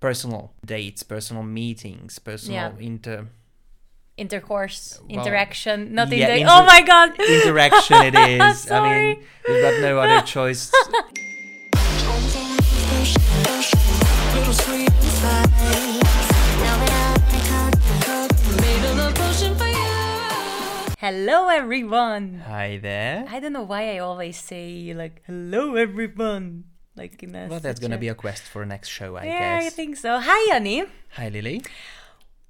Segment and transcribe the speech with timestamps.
[0.00, 2.86] personal dates, personal meetings, personal Yeah.
[2.86, 3.26] inter
[4.16, 7.20] Intercourse, Well, interaction, not yeah, inter- Oh my god.
[7.20, 7.96] interaction.
[8.02, 8.70] It is.
[8.76, 10.72] I mean, you've got no other choice.
[14.32, 16.00] Little sweet spice.
[16.64, 16.92] Now that
[18.08, 20.94] I made a little potion for you.
[20.98, 22.42] Hello everyone.
[22.46, 23.26] Hi there.
[23.28, 26.64] I don't know why I always say like hello everyone.
[26.96, 29.62] Like in a Well, that's gonna be a quest for next show, I guess.
[29.62, 30.18] Yeah, I think so.
[30.18, 30.84] Hi Annie.
[31.12, 31.62] Hi, Lily.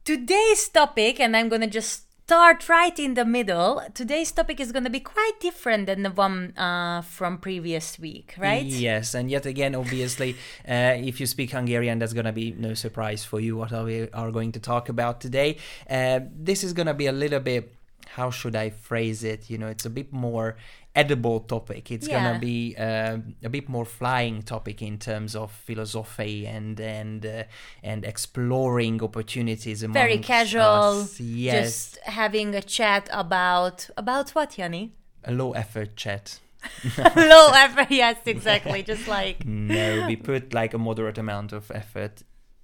[0.05, 3.83] Today's topic, and I'm gonna just start right in the middle.
[3.93, 8.65] Today's topic is gonna be quite different than the one uh, from previous week, right?
[8.65, 10.37] Yes, and yet again, obviously,
[10.69, 13.57] uh, if you speak Hungarian, that's gonna be no surprise for you.
[13.57, 15.57] What are we are going to talk about today?
[15.91, 17.73] Uh, this is gonna be a little bit.
[18.11, 19.51] How should I phrase it?
[19.51, 20.57] You know, it's a bit more
[20.97, 21.91] edible topic.
[21.91, 22.15] It's Yeah.
[22.25, 27.43] gonna be uh, a bit more flying topic in terms of philosophy and and uh,
[27.83, 31.03] and exploring opportunities Very casual.
[31.03, 31.21] Us.
[31.21, 34.93] Yes, Just having a chat about about what, Yanni?
[35.25, 36.41] a low effort chat.
[37.17, 37.91] Low effort.
[37.91, 38.83] Yes, exactly.
[38.93, 42.23] Just like no, we put like a moderate amount of effort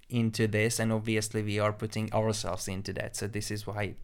[0.09, 3.15] into this, and obviously we are putting ourselves into that.
[3.15, 3.95] So this is why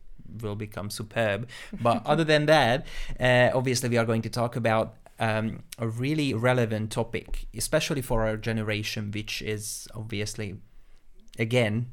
[0.42, 1.48] will become superb.
[1.82, 2.86] But other than that,
[3.20, 8.26] uh, obviously we are going to talk about um, a really relevant topic, especially for
[8.26, 10.56] our generation, which is obviously,
[11.38, 11.92] again,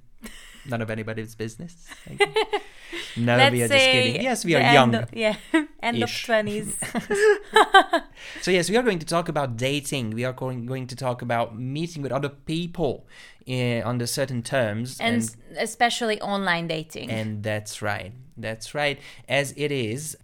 [0.64, 1.86] none of anybody's business.
[3.16, 4.22] no, let's we are just kidding.
[4.22, 4.94] Yes, we are young.
[4.94, 5.36] of- yeah,
[5.82, 6.76] end of twenties.
[8.42, 10.10] So yes, we are going to talk about dating.
[10.10, 13.06] We are going going to talk about meeting with other people
[13.48, 17.10] uh, under certain terms, and s- especially online dating.
[17.10, 18.98] and that's right, that's right.
[19.28, 20.16] As it is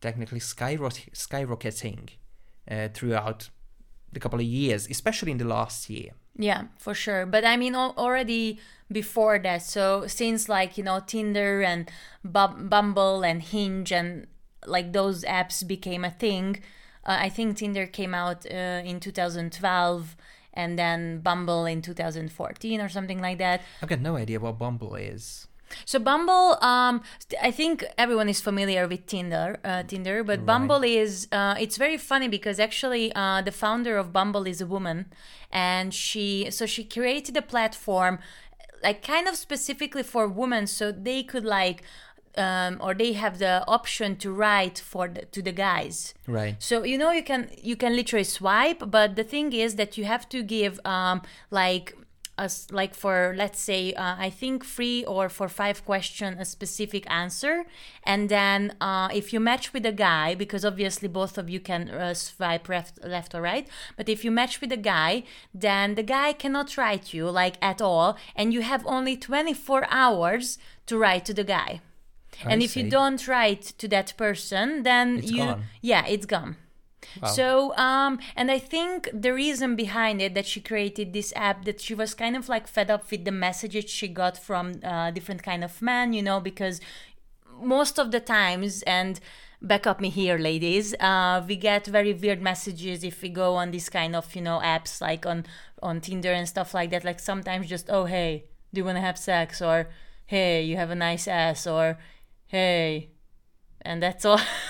[0.00, 2.10] technically skyrock- skyrocketing
[2.70, 3.50] uh, throughout
[4.12, 6.10] the couple of years, especially in the last year.
[6.36, 7.26] Yeah, for sure.
[7.26, 11.90] But I mean, al- already before that, so since like, you know, Tinder and
[12.24, 14.28] Bu- Bumble and Hinge and
[14.66, 16.62] like those apps became a thing,
[17.04, 20.16] uh, I think Tinder came out uh, in 2012
[20.54, 23.62] and then Bumble in 2014 or something like that.
[23.82, 25.47] I've got no idea what Bumble is.
[25.84, 27.02] So Bumble, um,
[27.42, 31.96] I think everyone is familiar with Tinder, uh, Tinder, but Bumble is uh, it's very
[31.98, 35.06] funny because actually uh, the founder of Bumble is a woman,
[35.50, 38.18] and she so she created a platform
[38.82, 41.82] like kind of specifically for women, so they could like.
[42.36, 46.54] Um, or they have the option to write for the, to the guys Right.
[46.62, 50.04] so you know you can you can literally swipe, but the thing is that you
[50.04, 51.96] have to give um like
[52.38, 57.04] us like for let's say uh, I think three or for five question a specific
[57.10, 57.64] answer,
[58.04, 61.90] and then uh, if you match with a guy because obviously both of you can
[61.90, 63.66] uh, swipe left left or right,
[63.96, 67.80] but if you match with a guy, then the guy cannot write you like at
[67.82, 71.80] all, and you have only 24 hours to write to the guy.
[72.44, 75.64] I and if you don't write to that person, then It's you gone.
[75.82, 76.56] yeah, it's gone.
[77.22, 77.28] Wow.
[77.28, 81.80] So, um, and I think the reason behind it that she created this app that
[81.80, 85.42] she was kind of like fed up with the messages she got from uh, different
[85.42, 86.80] kind of men, you know, because
[87.60, 89.20] most of the times and
[89.60, 93.72] back up me here ladies uh, we get very weird messages if we go on
[93.72, 95.44] these kind of you know apps like on
[95.82, 97.04] on tinder and stuff like that.
[97.04, 99.60] Like sometimes just oh hey do you want to have sex?
[99.62, 99.88] or
[100.26, 101.98] hey you have a nice ass or
[102.46, 103.08] hey
[103.82, 104.40] and that's all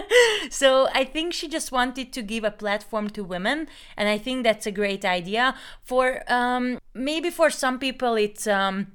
[0.50, 4.44] so I think she just wanted to give a platform to women, and I think
[4.44, 5.54] that's a great idea.
[5.82, 8.88] For um, maybe for some people, it's um,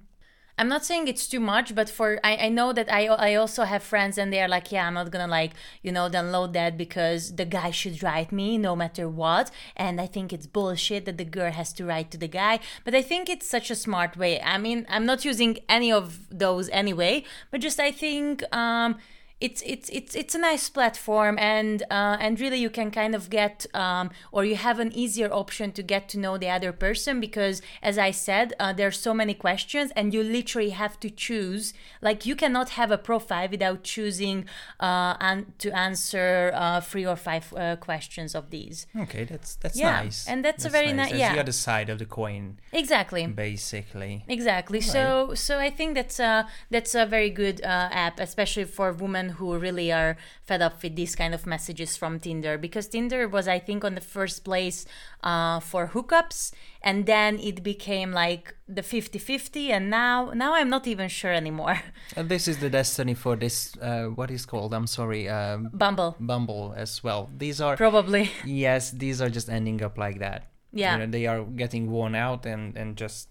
[0.60, 3.64] I'm not saying it's too much, but for I, I know that I I also
[3.64, 5.52] have friends and they are like, yeah, I'm not gonna like
[5.84, 10.08] you know download that because the guy should write me no matter what, and I
[10.08, 12.60] think it's bullshit that the girl has to write to the guy.
[12.84, 14.42] But I think it's such a smart way.
[14.42, 18.98] I mean, I'm not using any of those anyway, but just I think um
[19.40, 23.30] it's it's it's it's a nice platform and uh, and really you can kind of
[23.30, 27.20] get um, or you have an easier option to get to know the other person
[27.20, 31.10] because as I said uh, there are so many questions and you literally have to
[31.12, 34.46] choose like you cannot have a profile without choosing
[34.80, 39.78] uh, and to answer uh, three or five uh, questions of these Okay, that's that's
[39.78, 40.28] Yeah, nice.
[40.28, 41.12] and that's a very nice.
[41.12, 44.24] ni- That's the other side of the coin, exactly basically.
[44.28, 44.82] Exactly.
[44.82, 49.27] So so I think that's a that's a very good uh, app, especially for women
[49.30, 53.48] who really are fed up with these kind of messages from Tinder, because Tinder was
[53.48, 54.86] I think on the first place
[55.24, 56.52] uh, for hookups,
[56.82, 61.80] and then it became like the 50-50, and now now I'm not even sure anymore.
[62.16, 63.76] And this is the destiny for this.
[63.82, 64.74] Uh, what is called?
[64.74, 65.30] I'm sorry.
[65.30, 67.30] Um, Bumble, Bumble as well.
[67.38, 68.32] These are probably.
[68.46, 68.92] yes.
[68.92, 70.48] These are just ending up like that.
[70.74, 70.94] Yeah.
[70.94, 73.30] you know, they are getting worn out and and just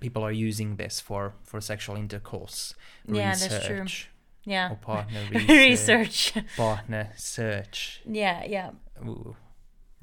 [0.00, 2.74] people are using this for for sexual intercourse
[3.06, 3.86] Yeah, research that's true.
[4.48, 4.72] Yeah.
[4.72, 6.34] or partner research, Research.
[6.56, 8.70] partner search yeah, yeah.
[9.06, 9.36] Ooh,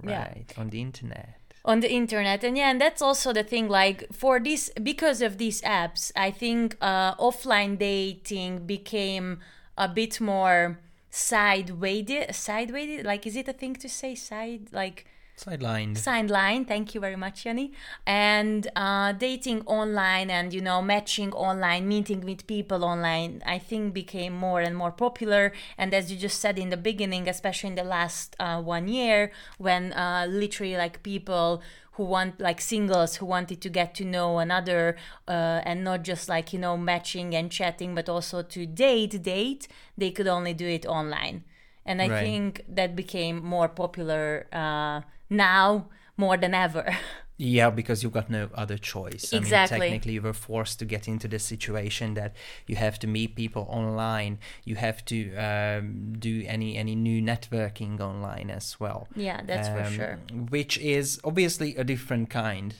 [0.04, 0.24] Yeah.
[0.28, 1.40] right on the internet
[1.72, 5.38] on the internet and yeah and that's also the thing like for this because of
[5.38, 9.40] these apps i think uh, offline dating became
[9.78, 10.78] a bit more
[11.12, 15.06] sidewayed sidewayed like is it a thing to say side like
[15.38, 15.98] sidelined.
[15.98, 17.72] Signed line thank you very much yanni
[18.06, 23.94] and uh, dating online and you know matching online meeting with people online i think
[23.94, 25.52] became more and more popular.
[25.78, 29.32] And as you just said in the beginning especially in the last uh, one year
[29.58, 31.62] when uh, literally like people
[31.94, 34.98] who want like singles who wanted to get to know another
[35.28, 39.68] uh, and not just like you know matching and chatting but also to date date
[39.98, 41.44] they could only do it online.
[41.86, 42.20] And i Right.
[42.20, 45.88] think that became more popular uh, now
[46.18, 46.96] more than ever
[47.38, 49.34] Yeah, because you got no other choice.
[49.34, 49.42] I Exactly.
[49.42, 52.34] mean, technically, you were forced to get into the situation that
[52.66, 54.40] you have to meet people online.
[54.64, 59.10] You have to um, do any any new networking online as well.
[59.16, 62.74] yeah that's for Um, sure Which is obviously a different kind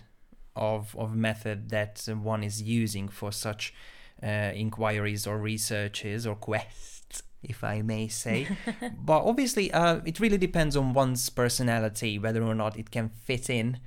[0.56, 3.74] of of method that one is using for such
[4.24, 6.95] uh, inquiries or researches or quests,
[7.48, 8.48] if I may say.
[9.06, 13.50] but obviously, uh, it really depends on one's personality whether or not it can fit
[13.50, 13.80] in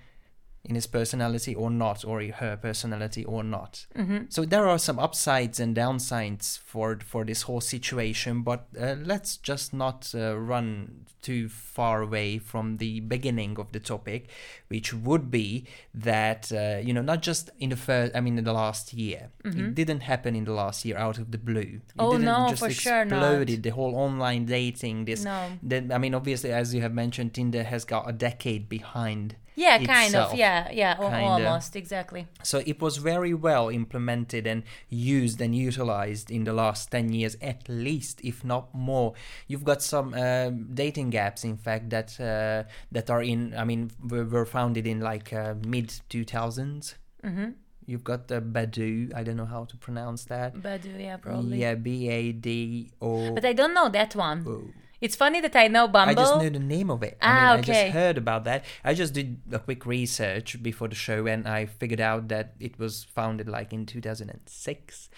[0.65, 3.87] in his personality or not, or her personality or not.
[3.97, 4.25] Mm-hmm.
[4.29, 9.37] So there are some upsides and downsides for for this whole situation, but uh, let's
[9.39, 14.29] just not uh, run too far away from the beginning of the topic,
[14.69, 15.65] which would be
[15.95, 19.31] that uh, you know not just in the first, I mean in the last year,
[19.45, 21.61] it didn't happen in the last year out of the blue.
[21.61, 22.01] It Mm-hmm.
[22.01, 23.23] Oh, didn't no, just for sure not.
[23.23, 23.63] exploded.
[23.63, 25.49] The whole online dating, this, No.
[25.95, 29.37] I mean obviously as you have mentioned, Tinder has got a decade behind.
[29.67, 30.33] Yeah kind itself.
[30.33, 31.19] of yeah yeah Kinda.
[31.29, 36.91] almost exactly So it was very well implemented and used and utilized in the last
[36.91, 39.15] 10 years at least, if not more.
[39.51, 42.61] You've got some um dating apps, in fact, that uh,
[42.95, 46.95] that are in, I mean, were, were founded in like uh, mid 2000s.
[47.25, 47.51] mm-hmm.
[47.91, 50.51] You've got the Badoo, I don't know how to pronounce that.
[50.55, 51.89] Badoo yeah probably Yeah, B
[52.19, 53.35] A D O.
[53.35, 54.57] but i don't know that one O.
[55.01, 56.11] it's funny that i know Bumble.
[56.11, 57.17] I just know the name of it.
[57.23, 58.65] I Ah, mean, I just heard about that.
[58.85, 62.79] I just did a quick research before the show and I figured out that it
[62.79, 65.09] was founded like in 2006.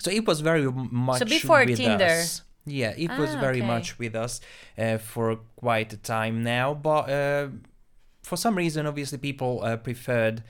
[0.00, 1.28] So it was very much Mm-hmm.
[1.28, 2.04] before with Tinder.
[2.04, 2.42] us.
[2.66, 3.66] Yeah, it was Ah, very okay.
[3.66, 4.40] much with us
[4.78, 6.74] uh, for quite a time now.
[6.74, 7.48] But uh,
[8.22, 10.42] for some reason, obviously, people uh, preferred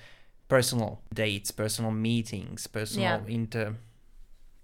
[0.48, 3.34] personal dates, personal meetings, personal Yeah.
[3.34, 3.76] inter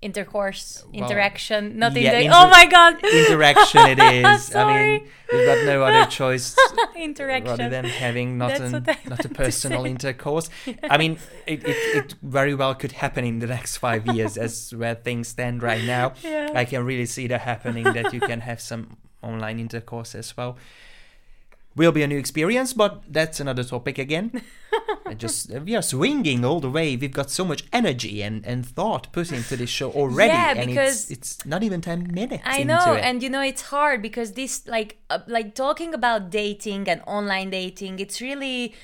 [0.02, 3.86] intercourse Well, interaction not yeah, in the inter- oh my god interaction.
[3.86, 4.54] It is.
[4.54, 6.54] I mean, we've got no other choice
[6.94, 10.50] interaction rather than having not That's an, not a personal intercourse.
[10.90, 14.72] I mean, it, it, it very well could happen in the next five years as
[14.74, 16.12] where things stand right now.
[16.22, 16.52] Yeah.
[16.54, 20.56] I can really see that happening that you can have some online intercourse as well.
[21.76, 24.40] Will be a new experience, but that's another topic again.
[25.18, 26.96] Just we are swinging all the way.
[26.96, 30.66] We've got so much energy and, and thought put into this show already, Yeah, and
[30.70, 32.42] because- it's, it's not even ten minutes.
[32.46, 36.88] I know, and you know it's hard because this like uh, like talking about dating
[36.88, 38.74] and online dating, it's really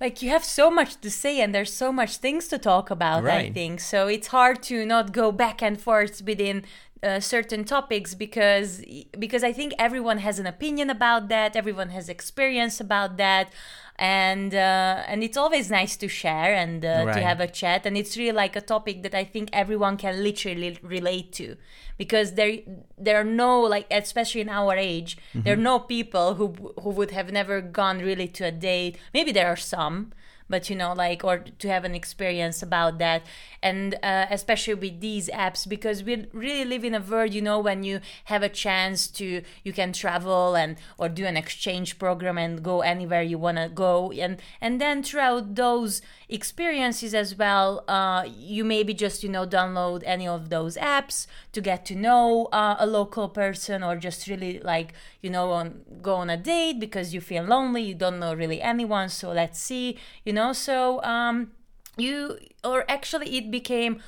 [0.00, 3.26] like you have so much to say and there's so much things to talk about.
[3.26, 4.08] I think so.
[4.08, 6.64] It's hard to not go back and forth within
[7.02, 8.82] uh, certain topics because
[9.18, 11.54] because I think everyone has an opinion about that.
[11.54, 13.52] Everyone has experience about that.
[13.98, 17.96] And uh, and it's always nice to share and uh, to have a chat and
[17.96, 21.56] it's really like a topic that I think everyone can literally relate to
[21.96, 22.58] because there
[22.98, 26.48] there are no like especially in our age there are no people who
[26.82, 30.12] who would have never gone really to a date maybe there are some
[30.48, 33.22] but you know like or to have an experience about that.
[33.62, 37.58] And uh, especially with these apps because we really live in a world you know
[37.58, 42.38] when you have a chance to you can travel and or do an exchange program
[42.38, 44.12] and go anywhere you want to go.
[44.12, 50.02] And and then throughout those experiences as well uh, you maybe just you know download
[50.04, 54.60] any of those apps to get to know uh, a local person or just really
[54.60, 54.92] like
[55.26, 55.66] you know on
[56.08, 59.58] go on a date because you feel lonely you don't know really anyone so let's
[59.58, 60.52] see you know?
[60.52, 61.50] So um
[61.96, 64.00] you or actually it became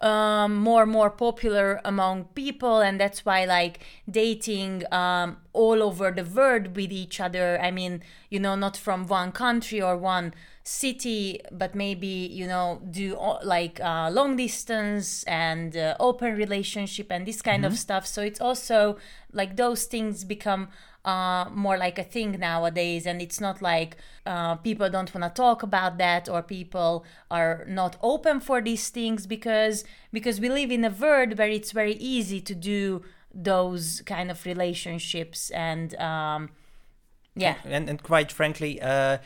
[0.00, 6.10] um, more and more popular among people and that's why like dating um, all over
[6.10, 10.34] the world with each other i mean you know not from one country or one
[10.64, 17.26] city but maybe you know do like uh, long distance and uh, open relationship and
[17.26, 18.06] this kind of stuff.
[18.06, 18.96] So it's also
[19.32, 20.68] like those things become
[21.04, 23.06] uh, more like a thing nowadays.
[23.06, 27.64] And it's not like uh, people don't want to talk about that or people are
[27.68, 31.94] not open for these things because because we live in a world where it's very
[31.94, 33.02] easy to do
[33.34, 36.50] those kind of relationships and um,
[37.34, 37.56] yeah.
[37.64, 39.18] And, and quite frankly uh,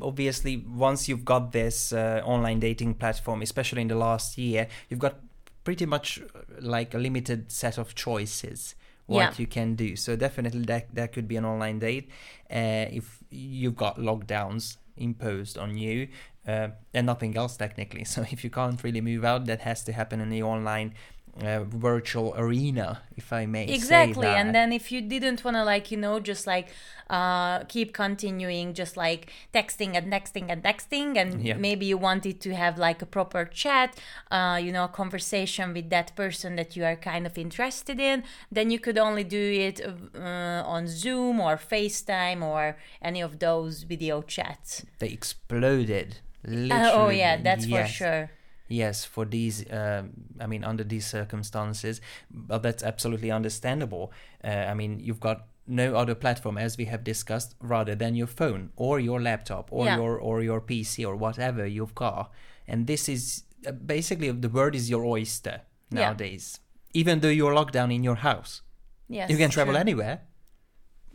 [0.00, 5.00] obviously once you've got this uh, online dating platform especially in the last year you've
[5.00, 5.16] got
[5.64, 8.74] pretty much uh, like a limited set of choices
[9.06, 9.32] what Yeah.
[9.38, 12.08] you can do so definitely that, that could be an online date
[12.50, 16.08] uh, if you've got lockdowns imposed on you
[16.48, 19.92] uh, and nothing else technically so if you can't really move out that has to
[19.92, 20.94] happen in the online
[21.42, 25.64] uh, virtual arena if i may say exactly and then if you didn't want to
[25.64, 26.68] like you know just like
[27.10, 31.56] uh keep continuing just like texting and texting and texting and Yeah.
[31.56, 33.96] maybe you wanted to have like a proper chat
[34.30, 38.24] uh you know a conversation with that person that you are kind of interested in
[38.50, 43.82] then you could only do it uh, on zoom or facetime or any of those
[43.82, 44.84] video chats.
[44.98, 48.30] They exploded literally oh yeah that's for sure
[48.68, 54.12] yes for these um, i mean under these circumstances but that's absolutely understandable
[54.44, 58.26] uh, i mean you've got no other platform as we have discussed rather than your
[58.28, 59.96] phone or your laptop or Yeah.
[59.96, 62.30] your or your pc or whatever you've got
[62.68, 66.00] and this is uh, basically the word is your oyster Yeah.
[66.00, 66.60] nowadays
[66.94, 68.62] even though you're locked down in your house
[69.08, 69.80] yes you can travel true.
[69.80, 70.20] anywhere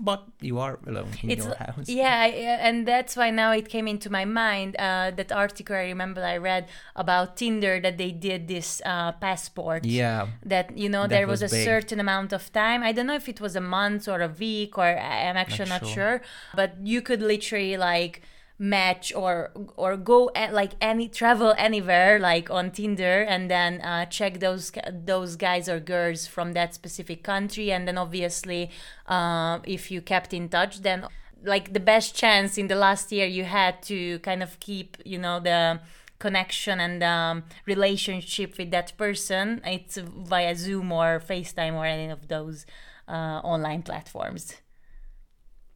[0.03, 2.25] but you are alone in it's your house yeah
[2.67, 6.38] and that's why now it came into my mind uh, that article i remember i
[6.38, 11.27] read about tinder that they did this uh, passport yeah that you know That there
[11.27, 11.65] was, was a big.
[11.65, 14.77] certain amount of time i don't know if it was a month or a week
[14.77, 15.93] or i'm actually not, sure.
[15.93, 16.22] sure.
[16.55, 18.22] but you could literally like
[18.62, 24.06] match or or go at, like any travel anywhere like on tinder and then uh,
[24.06, 27.72] check those those guys or girls from that specific country.
[27.72, 28.70] And then obviously
[29.08, 31.08] uh, if you kept in touch then
[31.44, 35.18] like the best chance in the last year you had to kind of keep you
[35.18, 35.80] know the
[36.20, 42.27] connection and um, relationship with that person it's via zoom or facetime or any of
[42.27, 42.68] those
[43.08, 44.53] uh, online platforms.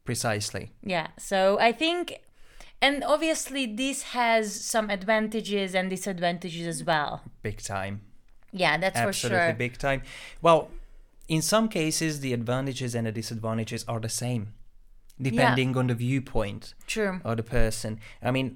[0.03, 0.71] Precisely.
[0.83, 1.07] Yeah.
[1.17, 2.19] So i think
[2.85, 7.11] and obviously this has some advantages and disadvantages as well.
[7.49, 7.95] Big time.
[8.63, 9.31] Yeah that's for sure.
[9.35, 10.01] absolutely big time.
[10.41, 10.61] Well
[11.27, 14.43] in some cases the advantages and the disadvantages are the same
[15.29, 17.19] depending on the viewpoint true.
[17.23, 17.99] of the person.
[18.21, 18.47] I mean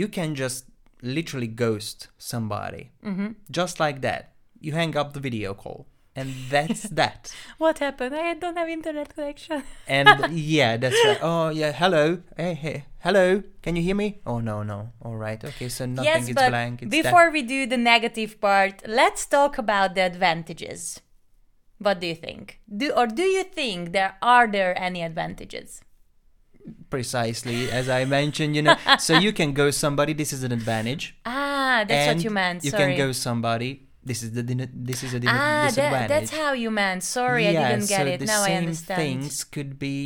[0.00, 0.64] you can just
[1.02, 3.28] literally ghost somebody Mm-hmm.
[3.50, 4.22] just like that.
[4.60, 5.86] You hang up the video call
[6.18, 7.32] and that's that.
[7.58, 8.14] What happened?
[8.14, 9.62] I don't have internet connection.
[9.86, 10.08] And
[10.54, 11.18] yeah that's right.
[11.22, 12.04] Oh yeah hello.
[12.36, 13.42] Hey hey hello.
[13.62, 14.08] Can you hear me?
[14.26, 14.90] Oh no no.
[15.04, 15.42] All right.
[15.50, 16.82] Okay so nothing yes is but blank.
[16.82, 21.00] It's that- before we do the negative part let's talk about the advantages.
[21.78, 22.60] What do you think?
[22.66, 25.80] Do or do you think there are there any advantages?
[26.90, 27.70] Precisely.
[27.70, 31.16] As i mentioned you know so you can go somebody this is an advantage.
[31.24, 32.72] Ah that's what you meant Sorry.
[32.72, 33.87] You can go somebody.
[34.10, 34.42] This is the
[34.88, 38.12] this is a din- ah that, that's how you meant sorry i didn't get so
[38.14, 39.96] it now i same understand things could be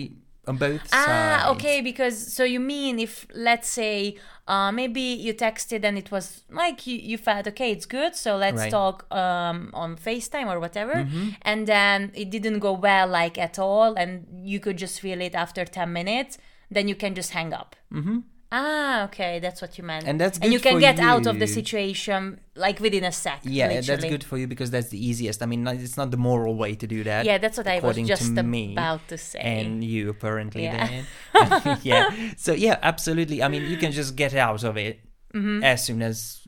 [0.50, 1.44] on both Ah, sides.
[1.54, 1.76] okay.
[1.90, 3.14] Because so you mean if
[3.48, 4.16] let's say
[4.52, 8.30] uh, maybe you texted and it was like you, you felt okay, it's good, so
[8.44, 8.70] let's Right.
[8.78, 11.28] talk um, on Facetime or whatever, Mm-hmm.
[11.50, 15.34] and then it didn't go well like at all, and you could just feel it
[15.44, 16.38] after ten minutes,
[16.74, 17.76] then you can just hang up.
[17.94, 18.18] Mm-hmm.
[18.54, 20.06] Ah, okay, that's what you meant.
[20.06, 23.40] And that's and you can get out of the situation like within a sec.
[23.44, 25.42] Yeah, that's good for you because that's the easiest.
[25.42, 27.24] I mean, it's not the moral way to do that.
[27.24, 29.40] Yeah, that's what I was just to me about to say.
[29.40, 30.86] And you apparently Yeah.
[31.32, 31.78] then.
[31.82, 32.10] yeah.
[32.36, 33.42] So yeah, absolutely.
[33.42, 35.00] I mean, you can just get out of it
[35.34, 35.64] Mm-hmm.
[35.64, 36.41] as soon as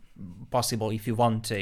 [0.56, 1.60] possible if you want to.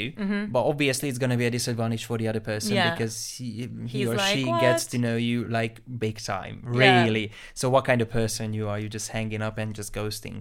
[0.54, 2.90] But obviously, it's going to be a disadvantage for the other person Yeah.
[2.92, 3.50] because he,
[3.92, 5.74] he or like, she gets to know you like
[6.06, 7.04] big time, Yeah.
[7.04, 7.26] really.
[7.60, 8.78] So what kind of person you are?
[8.82, 10.38] You just hanging up and just ghosting.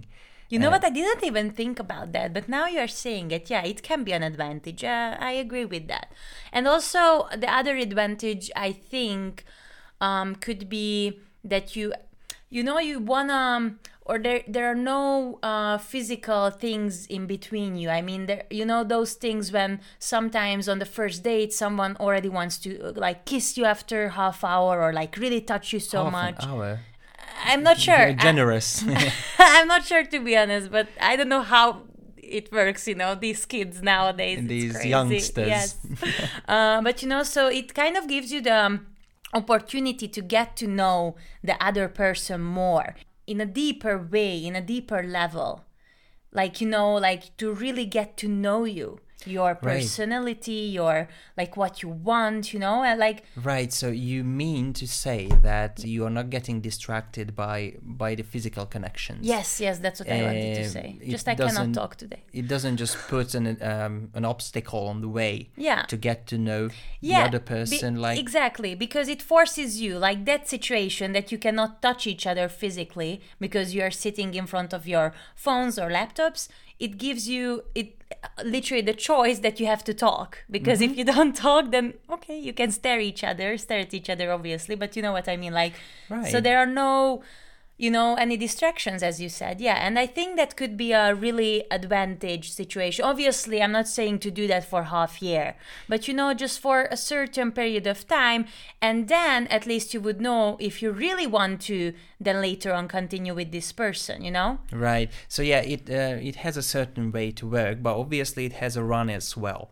[0.52, 0.84] You know Uh, what?
[0.84, 3.44] I didn't even think about that, but now you're saying it.
[3.54, 4.82] Yeah, it can be an advantage.
[4.84, 6.06] Uh, I agree with that.
[6.56, 7.02] And also,
[7.44, 9.44] the other advantage I think
[10.08, 10.90] um, could be
[11.52, 11.86] that you,
[12.56, 17.88] you know, you wanna, or there there are no uh, physical things in between you.
[17.88, 22.28] I mean, there, you know, those things when sometimes on the first date someone already
[22.28, 26.12] wants to like kiss you after half hour or like really touch you so Half
[26.12, 26.44] much.
[26.44, 26.80] An hour.
[27.44, 28.06] I'm not sure.
[28.08, 28.84] You're generous.
[29.38, 31.82] I'm not sure to be honest, but I don't know how
[32.16, 32.88] it works.
[32.88, 35.48] You know, these kids nowadays, it's These youngsters.
[35.48, 35.76] Yes,
[36.48, 38.86] uh, but you know, so it kind of gives you the um,
[39.32, 42.96] opportunity to get to know the other person more
[43.32, 45.64] in a deeper way, in a deeper level.
[46.40, 48.88] like you know like to really get to know you
[49.26, 49.62] your Right.
[49.62, 53.72] personality your like what you want you know and like Right.
[53.72, 58.66] So you mean to say that you are not getting distracted by by the physical
[58.66, 59.20] connections?
[59.34, 62.46] yes yes that's what i wanted to Um, say just i cannot talk today It
[62.48, 66.62] doesn't just put an um, an obstacle on the way yeah to get to know
[67.00, 67.90] yeah the other be- person.
[68.06, 72.46] like exactly because it forces you like that situation that you cannot touch each other
[72.48, 76.48] physically because you are sitting in front of your phones or laptops
[76.86, 77.42] it gives you
[77.80, 77.88] it
[78.54, 80.92] literally the choice that you have to talk because Mm-hmm.
[80.92, 81.86] if you don't talk then
[82.16, 85.28] okay you can stare each other stare at each other obviously but you know what
[85.34, 85.74] i mean like
[86.16, 86.30] right.
[86.32, 86.90] so there are no
[87.84, 91.06] you know any distractions as you said yeah and i think that could be a
[91.26, 95.46] really advantage situation obviously i'm not saying to do that for half year
[95.88, 98.42] but you know just for a certain period of time
[98.80, 102.86] and then at least you would know if you really want to then later on
[102.86, 104.58] continue with this person you know
[104.88, 105.10] Right.
[105.28, 108.76] So yeah, it uh, it has a certain way to work, but obviously it has
[108.76, 109.62] a run as well.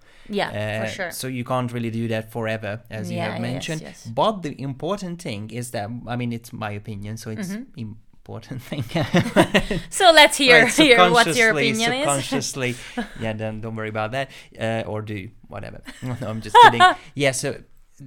[0.40, 3.40] yeah Uh, for sure So you can't really do that forever, as you Yeah, have
[3.40, 3.80] yes, mentioned.
[3.82, 3.98] yes.
[4.20, 7.82] But the important thing is that I mean, it's my opinion, so it's Mm-hmm.
[8.24, 8.84] Important thing.
[9.90, 12.74] so let's hear Right, hear what your subconsciously- opinion is subconsciously,
[13.20, 15.80] yeah, then don't worry about that, uh, or do whatever.
[16.02, 16.82] no, I'm just kidding.
[17.14, 17.62] yeah, so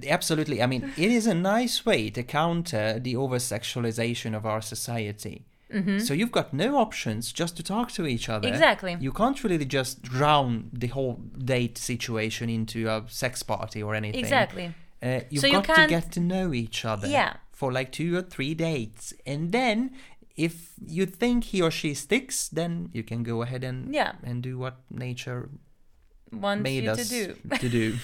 [0.06, 0.62] absolutely.
[0.62, 5.44] I mean, it is a nice way to counter the over sexualization of our society.
[5.98, 8.46] So you've got no options just to talk to each other.
[8.46, 8.54] Mm-hmm.
[8.54, 8.96] Exactly.
[9.00, 14.20] You can't really just drown the whole date situation into a sex party or anything.
[14.20, 17.32] exactly Uh, you've So you got to can't- get to know each other Yeah.
[17.54, 19.14] For like two or three dates.
[19.24, 19.92] And then
[20.36, 24.12] if you think he or she sticks, then you can go ahead and Yeah.
[24.24, 25.48] and do what nature
[26.32, 27.94] want made you us to do to do.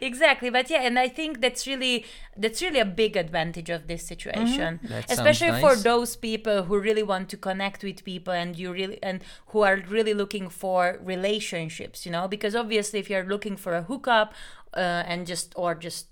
[0.00, 2.04] exactly but yeah and i think that's really
[2.36, 5.12] that's really a big advantage of this situation Mm-hmm.
[5.12, 9.22] Especially for those people who really want to connect with people and you really and
[9.48, 13.82] who are really looking for relationships you know because obviously if you're looking for a
[13.82, 14.34] hookup
[14.74, 16.08] uh, and just or just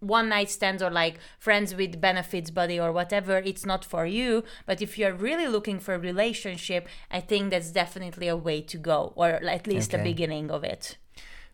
[0.00, 4.42] one night stands or like friends with benefits buddy or whatever it's not for you
[4.66, 8.76] but if you're really looking for a relationship i think that's definitely a way to
[8.78, 10.96] go or at least the beginning of it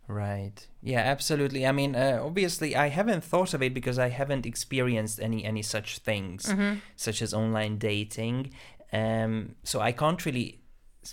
[0.09, 0.67] Right.
[0.83, 1.65] Yeah, absolutely.
[1.65, 5.63] I mean, uh, obviously, I haven't thought of it because I haven't experienced any any
[5.63, 6.79] such things, Mm-hmm.
[6.97, 8.51] such as online dating.
[8.93, 10.61] Um, so I can't really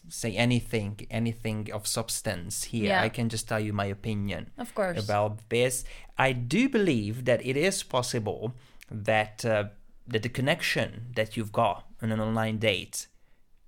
[0.09, 2.89] say anything anything of substance here.
[2.89, 3.01] Yeah.
[3.01, 5.83] I can just tell you my opinion of course about this.
[6.17, 8.53] I do believe that it is possible
[8.91, 9.65] that uh,
[10.07, 13.07] that the connection that you've got on an online date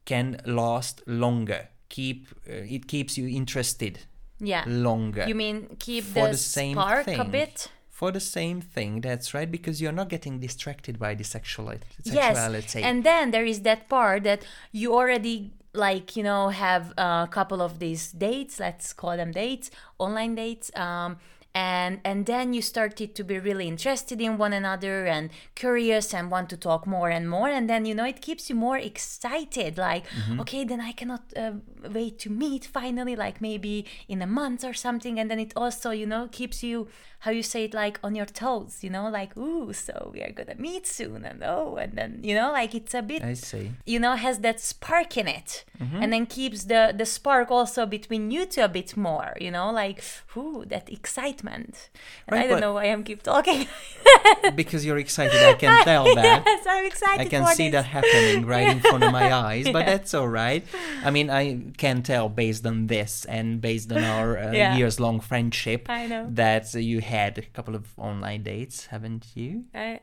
[0.05, 1.69] can last longer.
[1.89, 3.99] Keep uh, it keeps you interested
[4.39, 7.31] yeah longer You mean keep for the, the same spark a thing.
[7.31, 7.67] bit?
[7.89, 9.01] for the same thing.
[9.01, 11.71] That's right, because you're not getting distracted by the sexual
[12.03, 12.35] Yes.
[12.35, 12.81] sexuality.
[12.81, 17.61] And then there is that part that you already like you know have a couple
[17.61, 21.17] of these dates let's call them dates online dates um
[21.53, 26.31] and and then you started to be really interested in one another and curious and
[26.31, 29.77] want to talk more and more and then you know it keeps you more excited
[29.77, 30.39] like Mm-hmm.
[30.41, 31.53] okay then i cannot uh,
[31.93, 35.91] wait to meet finally like maybe in a month or something and then it also
[35.91, 36.87] you know keeps you
[37.25, 40.31] how you say it like on your toes you know like ooh so we are
[40.31, 43.71] gonna meet soon and oh and then you know like it's a bit I see.
[43.85, 46.03] you know has that spark in it Mm-hmm.
[46.03, 49.71] and then keeps the the spark also between you two a bit more you know
[49.71, 50.03] like
[50.37, 51.89] ooh that excitement
[52.27, 53.65] and Right, i don't know why i'm keep talking
[54.55, 56.43] because you're excited, I can tell that.
[56.45, 57.83] yes i'm excited I can see this.
[57.83, 59.91] that happening right in front of my eyes, but Yeah.
[59.91, 60.63] that's all right.
[61.03, 61.43] I mean, I
[61.77, 64.75] can tell based on this and based on our uh, Yeah.
[64.77, 66.27] years long friendship I know.
[66.31, 69.51] that you had a couple of online dates, haven't you?
[69.73, 69.99] I,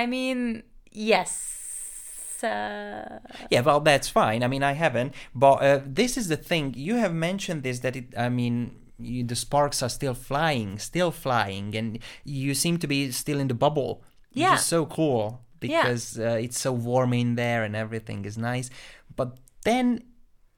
[0.00, 3.18] I mean yes uh,
[3.50, 4.40] Yeah, well, that's fine.
[4.44, 6.74] I mean, I haven't, but uh, this is the thing.
[6.88, 8.06] You have mentioned this that it.
[8.16, 13.10] I mean, you, the sparks are still flying, still flying, and you seem to be
[13.12, 13.92] still in the bubble.
[14.32, 14.50] Yeah.
[14.52, 15.24] which is so cool
[15.60, 15.82] Yeah.
[15.82, 18.70] because uh, it's so warm in there and everything is nice.
[19.16, 19.28] But
[19.64, 19.86] then,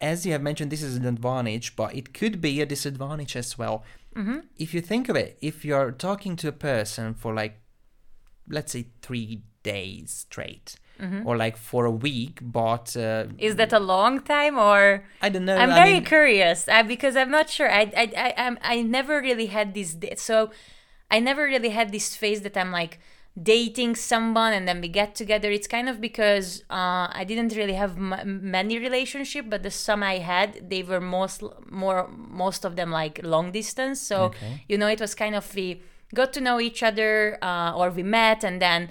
[0.01, 3.57] as you have mentioned, this is an advantage, but it could be a disadvantage as
[3.61, 3.85] well.
[4.17, 4.39] Mm-hmm.
[4.57, 7.61] If you think of it, if you're talking to a person for like,
[8.49, 10.77] let's say, three days straight.
[11.01, 11.27] Mm-hmm.
[11.27, 15.47] Or like for a week, but uh, is that a long time or I don't
[15.47, 15.57] know.
[15.57, 17.73] I'm I very mean, curious uh, because I'm not sure.
[17.73, 20.51] I I I I'm, I never really had this so
[21.11, 23.01] I never really had this phase that I'm like
[23.41, 25.51] dating someone and then we get together.
[25.51, 30.03] It's kind of because uh, I didn't really have m- many relationship, but the some
[30.03, 34.01] I had they were most more most of them like long distance.
[34.01, 34.65] So Okay.
[34.69, 35.83] you know it was kind of we
[36.15, 38.91] got to know each other uh, or we met and then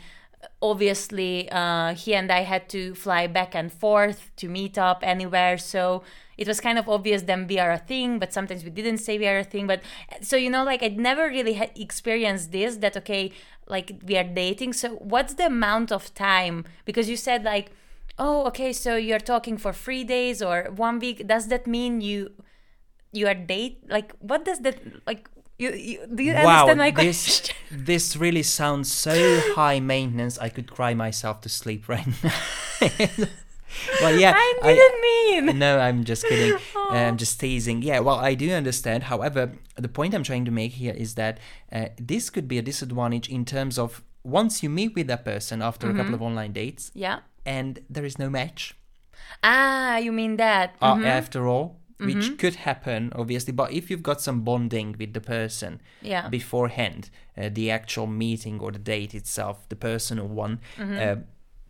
[0.62, 5.58] obviously uh, he and I had to fly back and forth to meet up anywhere.
[5.58, 6.04] So
[6.38, 9.17] it was kind of obvious then we are a thing, but sometimes we didn't say
[9.17, 9.67] we are a thing.
[9.67, 9.82] But
[10.21, 12.78] so you know, like I'd never really had experienced this.
[12.78, 13.32] That okay,
[13.67, 14.73] like we are dating.
[14.73, 16.65] So what's the amount of time?
[16.86, 17.71] Because you said like,
[18.17, 21.28] oh, okay, so you're talking for three days or one week.
[21.28, 22.32] Does that mean you
[23.12, 23.84] you are date?
[23.89, 25.30] Like what does that like?
[25.60, 27.56] You, you, do you wow, understand my this question?
[27.86, 29.13] this really sounds so
[29.56, 30.38] high maintenance.
[30.39, 32.32] I could cry myself to sleep right now.
[34.02, 35.60] well, yeah, I didn't mean.
[35.60, 36.58] No, I'm just kidding.
[36.89, 37.84] Uh, I'm just teasing.
[37.84, 39.04] Yeah, well, I do understand.
[39.04, 41.38] However, the point I'm trying to make here is that
[41.72, 45.62] uh, this could be a disadvantage in terms of once you meet with that person
[45.62, 46.00] after a Mm-hmm.
[46.00, 47.19] couple of online dates Yeah.
[47.45, 48.74] and there is no match
[49.43, 50.76] Ah, you mean that?
[50.82, 51.06] uh, Mhm.
[51.06, 53.51] after all, which could happen, obviously.
[53.53, 56.29] But if you've got some bonding with the person Yeah.
[56.29, 60.97] beforehand, uh, the actual meeting or the date itself, the personal one, Mm-hmm.
[60.97, 61.15] uh,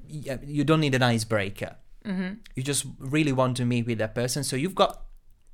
[0.08, 1.76] y- you don't need an icebreaker.
[2.06, 2.34] Mm-hmm.
[2.56, 5.02] You just really want to meet with that person, so you've got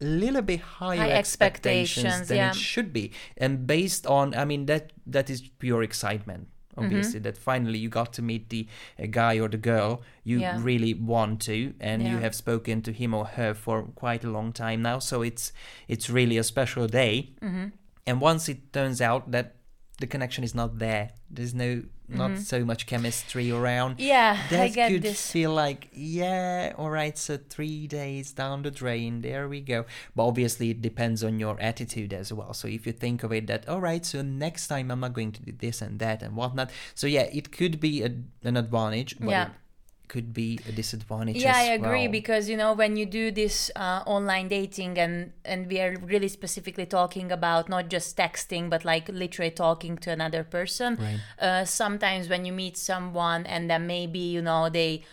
[0.02, 2.50] a little bit higher High expectations, expectations, than yeah.
[2.50, 6.50] it should be, and based on, I mean that that is pure excitement.
[6.76, 6.86] Mm-hmm.
[6.86, 8.68] Obviously, that finally you got to meet the
[9.00, 10.60] uh, guy or the girl you Yeah.
[10.62, 14.52] really want to, and you have spoken to him or her for quite a long
[14.54, 15.00] time now.
[15.00, 15.54] So it's
[15.88, 17.30] it's really a special day.
[17.42, 17.68] Mm-hmm.
[18.08, 19.56] And once it turns out that
[20.00, 23.94] the connection is not there, there's no not so much chemistry around.
[23.94, 24.04] Mm-hmm.
[24.04, 25.32] Yeah, that I get could this.
[25.32, 27.18] feel like yeah, all right.
[27.18, 29.86] So three days down the drain, there we go.
[30.16, 32.54] But obviously, it depends on your attitude as well.
[32.54, 35.32] So if you think of it that all right, so next time I'm not going
[35.32, 36.70] to do this and that and whatnot.
[36.94, 38.12] So yeah, it could be a,
[38.44, 39.46] an advantage, but Yeah.
[39.48, 39.52] it
[40.08, 41.38] could be a disadvantage.
[41.38, 42.12] Yeah, I agree well.
[42.12, 46.28] because you know when you do this uh, online dating and and we are really
[46.28, 50.96] specifically talking about not just texting but like literally talking to another person.
[50.96, 51.20] Right.
[51.40, 55.04] Uh, sometimes when you meet someone and then maybe you know they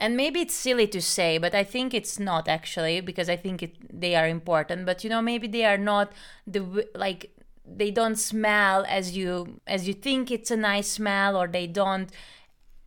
[0.00, 3.62] and maybe it's silly to say but i think it's not actually because i think
[3.62, 6.12] it, they are important but you know maybe they are not
[6.46, 7.32] the like
[7.66, 12.10] they don't smell as you as you think it's a nice smell or they don't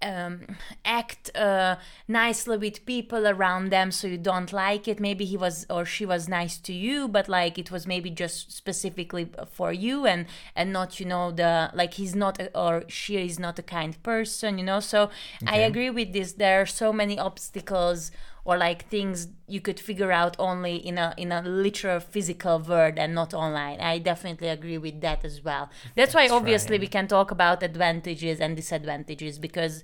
[0.03, 0.41] um,
[0.85, 1.75] act uh,
[2.07, 4.99] nicely with people around them so you don't like it.
[4.99, 8.51] Maybe he was or she was nice to you but like it was maybe just
[8.51, 13.17] specifically for you and and not you know the like he's not a, or she
[13.17, 14.79] is not a kind person you know?
[14.79, 15.09] So
[15.47, 16.33] i agree with this.
[16.33, 18.11] There are so many obstacles
[18.43, 22.97] or like things you could figure out only in a in a literal physical word
[22.97, 26.81] and not online i definitely agree with that as well that's, why obviously right.
[26.81, 29.83] we can talk about advantages and disadvantages because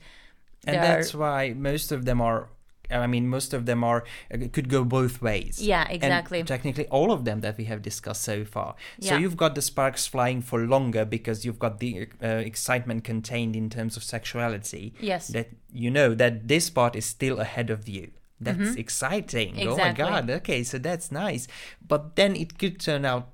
[0.65, 2.49] and that's are, why most of them are.
[2.89, 5.61] I mean, most of them are uh, could go both ways.
[5.61, 6.41] Yeah, And exactly.
[6.43, 8.75] technically, all of them that we have discussed so far.
[9.01, 9.19] So Yeah.
[9.19, 13.69] you've got the sparks flying for longer because you've got the uh, excitement contained in
[13.69, 14.93] terms of sexuality.
[15.01, 15.27] Yes.
[15.27, 18.11] That you know that this part is still ahead of you.
[18.39, 19.55] That's exciting.
[19.67, 19.95] Oh my Mm-hmm.
[19.97, 20.29] God.
[20.29, 21.47] Okay, so that's nice.
[21.85, 23.29] But then it could turn out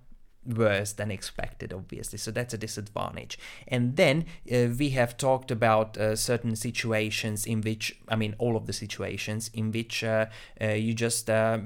[0.46, 5.98] worse than expected obviously so that's a disadvantage and then uh, we have talked about
[5.98, 10.26] uh, certain situations in which i mean all of the situations in which uh,
[10.62, 11.60] uh, you just uh,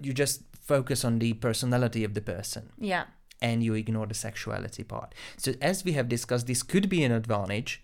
[0.00, 3.04] you just focus on the personality of the person yeah
[3.42, 7.12] and you ignore the sexuality part so as we have discussed this could be an
[7.12, 7.82] advantage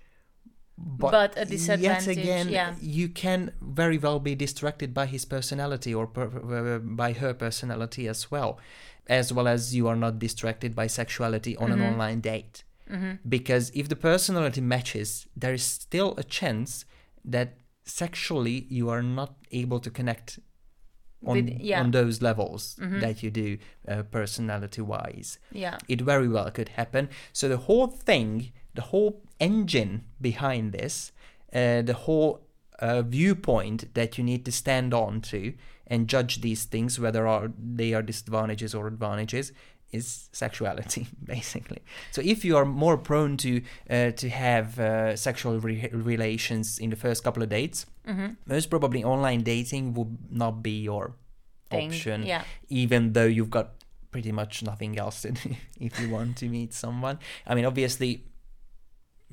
[0.78, 2.74] but, But a yet again yeah.
[2.80, 8.06] you can very well be distracted by his personality or per, uh, by her personality
[8.08, 8.58] as well
[9.08, 11.80] as well as you are not distracted by sexuality on Mm-hmm.
[11.82, 12.64] an online date
[13.28, 16.84] because if the personality matches there is still a chance
[17.24, 17.48] that
[17.84, 20.38] sexually you are not able to connect
[21.24, 21.78] on, With- yeah.
[21.78, 21.86] Mm-hmm.
[21.86, 23.58] on those levels that you do
[23.88, 27.08] uh, personality wise yeah it very well could happen.
[27.32, 31.12] So the whole thing, the whole engine behind this,
[31.52, 32.40] uh, the whole
[32.78, 35.54] uh, viewpoint that you need to stand on to
[35.86, 39.52] and judge these things, whether are they are disadvantages or advantages,
[39.92, 41.78] is sexuality basically.
[42.10, 46.90] So if you are more prone to uh, to have uh, sexual re- relations in
[46.90, 48.34] the first couple of dates, Mm-hmm.
[48.46, 51.14] most probably online dating would not be your
[51.70, 52.44] Thing, option yeah.
[52.68, 53.70] even though you've got
[54.12, 57.18] pretty much nothing else to do if you want to meet someone.
[57.46, 58.22] I mean, obviously,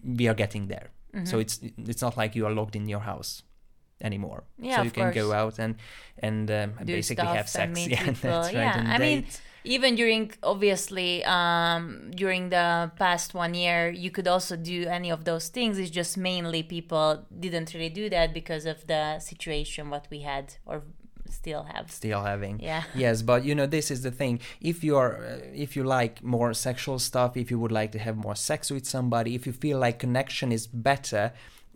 [0.04, 1.26] we are getting there, Mm-hmm.
[1.26, 3.44] so it's it's not like you are locked in your house
[4.02, 4.46] anymore.
[4.58, 5.76] Yeah, so you can go out and
[6.18, 7.88] and um, basically have sex.
[7.88, 8.32] yeah, people.
[8.32, 8.54] that's right.
[8.54, 9.26] yeah, I mean,
[9.64, 15.24] even during obviously um, during the past one year, you could also do any of
[15.26, 15.78] those things.
[15.78, 20.56] It's just mainly people didn't really do that because of the situation what we had
[20.66, 20.82] or
[21.42, 21.86] still have.
[21.92, 22.84] still having Yeah.
[23.06, 24.34] yes but you know this is the thing
[24.72, 28.00] if you are uh, if you like more sexual stuff if you would like to
[28.08, 31.24] have more sex with somebody if you feel like connection is better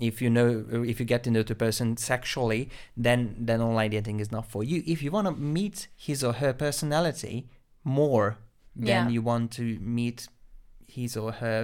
[0.10, 0.50] if you know
[0.92, 2.70] if you get to know the person sexually
[3.06, 6.34] then then online dating is not for you if you want to meet his or
[6.44, 7.36] her personality
[7.84, 8.28] more
[8.76, 9.10] than Yeah.
[9.16, 9.66] you want to
[10.00, 10.28] meet
[10.98, 11.60] his or her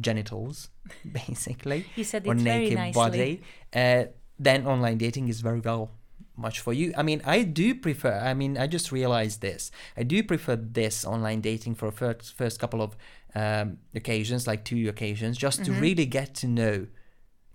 [0.00, 0.70] genitals
[1.12, 2.92] basically You said or it very naked nicely.
[3.02, 3.42] body
[3.74, 4.04] uh,
[4.38, 5.90] then online dating is very well
[6.36, 10.02] much for you i mean i do prefer i mean i just realized this i
[10.02, 12.96] do prefer this online dating for first first couple of
[13.36, 15.74] um, occasions like two occasions just Mm-hmm.
[15.74, 16.86] to really get to know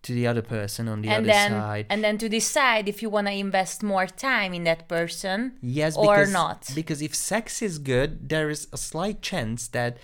[0.01, 3.01] to the other person on the and other then side and then to decide if
[3.01, 6.69] you want to invest more time in that person yes or because, not.
[6.73, 9.97] because if sex is good there is a slight chance that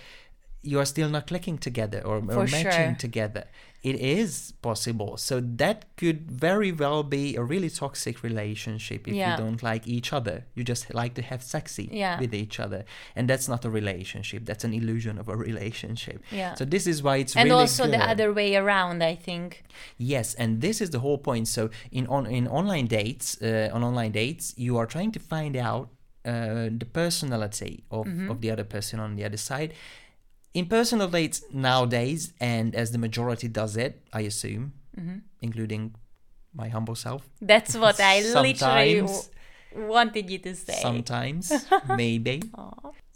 [0.62, 2.96] you are still not clicking together or, or matching sure.
[2.98, 3.44] together
[3.90, 4.30] it is
[4.68, 9.30] possible so that could very well be a really toxic relationship if Yeah.
[9.30, 12.18] you don't like each other you just like to have sexy Yeah.
[12.22, 12.80] with each other
[13.16, 16.54] and that's not a relationship that's an illusion of a relationship Yeah.
[16.58, 19.46] so this is why it's really and really also the other way around i think
[20.14, 21.46] Yes, and this is the whole point.
[21.56, 21.62] So
[21.98, 25.86] in on in online dates, uh, on online dates, you are trying to find out
[26.24, 26.32] uh,
[26.82, 28.30] the personality of, Mm-hmm.
[28.32, 29.70] of the other person on the other side.
[30.58, 34.64] In personal dates nowadays, and as the majority does it, I assume,
[35.00, 35.18] Mm-hmm.
[35.42, 35.82] including
[36.60, 38.14] my humble self, that's what i
[38.46, 39.22] literally w-
[39.94, 40.78] wanted you to say.
[40.88, 41.52] Sometimes
[42.02, 42.36] maybe.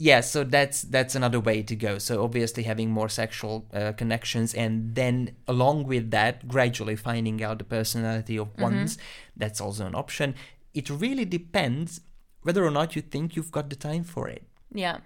[0.09, 1.93] Yeah so that's that's another way to go.
[1.99, 5.17] So obviously having more sexual uh, connections and then
[5.49, 8.99] along with that gradually finding out the personality of one's
[9.43, 10.29] that's also an option.
[10.75, 12.01] It really depends
[12.45, 14.43] whether or not you think you've got the time for it.
[14.85, 14.99] Yeah.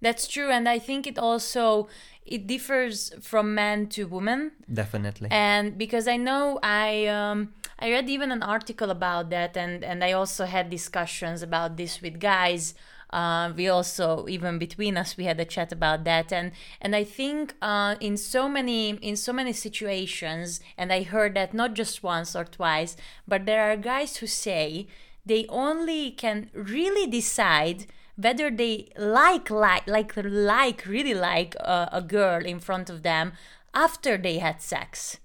[0.00, 1.88] That's true and I think it also
[2.24, 4.52] it differs from man to woman.
[4.72, 5.28] Definitely.
[5.30, 10.02] And because I know I um I read even an article about that and and
[10.04, 12.74] I also had discussions about this with guys.
[13.12, 16.32] Uh, we also even between us we had a chat about that.
[16.32, 21.34] And and I think uh, in so many in so many situations and I heard
[21.34, 24.86] that not just once or twice but there are guys who say
[25.26, 32.02] they only can really decide whether they like like like like really like a, a
[32.02, 33.32] girl in front of them
[33.74, 35.18] after they had sex.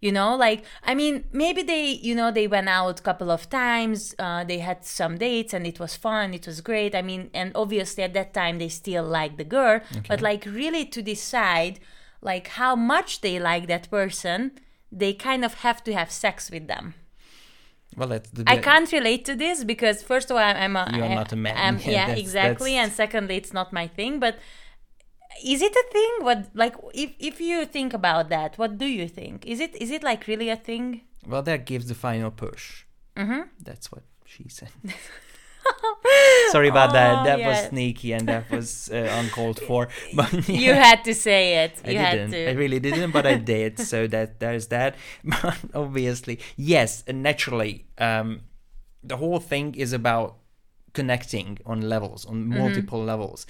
[0.00, 3.48] You know like i mean maybe they you know they went out a couple of
[3.48, 6.94] times uh, they had some dates and it was fun it was great.
[6.94, 9.80] I mean and obviously at that time they still like the girl.
[10.06, 11.80] But like really to decide
[12.20, 14.52] like how much they like that person
[14.92, 16.94] they kind of have to have sex with them
[17.96, 21.02] well that's the I can't relate to this because first of all, I'm a, You
[21.02, 21.56] are I- not a man.
[21.56, 22.72] I'm- Yeah, yeah, that's- exactly.
[22.72, 24.20] that's- And secondly, it's not my thing.
[24.20, 24.34] But
[25.44, 26.12] is it a thing?
[26.20, 29.46] What like if if you think about that, what do you think?
[29.46, 31.02] Is it is it like really a thing?
[31.28, 32.84] well that gives the final push
[33.16, 33.40] mm-hmm.
[33.60, 34.70] that's what she said
[36.52, 37.48] sorry about that Oh, that yeah.
[37.48, 41.72] was sneaky and that was uh, uncalled for but You had to say it.
[41.84, 42.30] I You had didn't.
[42.32, 42.48] to.
[42.50, 43.78] I really didn't, but I did.
[43.78, 44.94] So that there's that.
[45.24, 48.40] But obviously, yes, and naturally, um,
[49.02, 50.36] the whole thing is about
[50.92, 52.58] connecting on levels, on Mm-hmm.
[52.58, 53.46] multiple levels.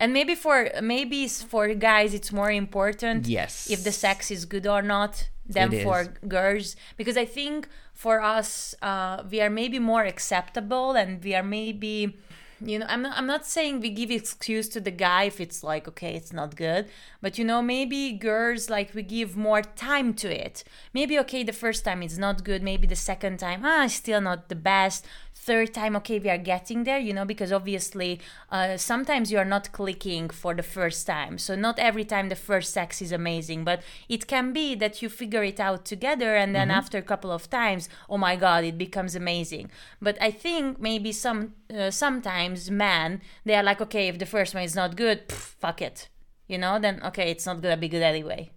[0.00, 3.26] and maybe for maybe for guys, it's more important.
[3.28, 3.70] Yes.
[3.70, 6.08] if the sex is good or not than It for is.
[6.36, 11.42] girls because i think for us uh, we are maybe more acceptable and we are
[11.42, 12.16] maybe
[12.64, 15.62] you know I'm not, I'm not saying we give excuse to the guy if it's
[15.62, 16.88] like okay it's not good
[17.20, 20.64] but you know maybe girls like we give more time to it.
[20.92, 24.48] Maybe okay the first time it's not good maybe the second time ah still not
[24.48, 25.06] the best.
[25.34, 28.20] Third time okay we are getting there you know because obviously
[28.50, 31.38] uh, sometimes you are not clicking for the first time.
[31.38, 35.08] So not every time the first sex is amazing but it can be that you
[35.08, 38.78] figure it out together and then after a couple of times oh my god it
[38.78, 39.70] becomes amazing.
[40.00, 44.54] But i think maybe some uh, sometimes men they are like okay if the first
[44.54, 46.08] one is not good pff, fuck it
[46.46, 48.50] you know then okay it's not gonna be good anyway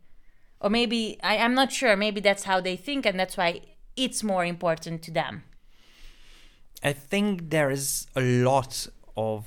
[0.59, 3.61] or maybe I, i'm not sure maybe that's how they think and that's why
[3.95, 5.43] it's more important to them
[6.83, 9.45] I think there is a lot of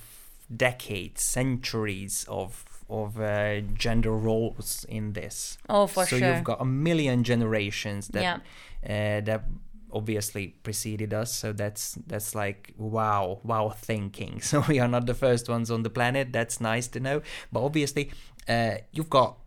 [0.54, 5.58] decades, centuries of of uh, gender roles in this.
[5.68, 6.18] Oh, for so sure.
[6.18, 8.38] So you've got a million generations that Yeah.
[8.82, 9.44] uh, that
[9.92, 11.32] obviously preceded us.
[11.34, 14.40] So that's that's like wow, wow thinking.
[14.48, 16.32] So we are not the first ones on the planet.
[16.32, 17.22] That's nice to know.
[17.52, 18.10] But obviously,
[18.48, 19.38] uh, you've got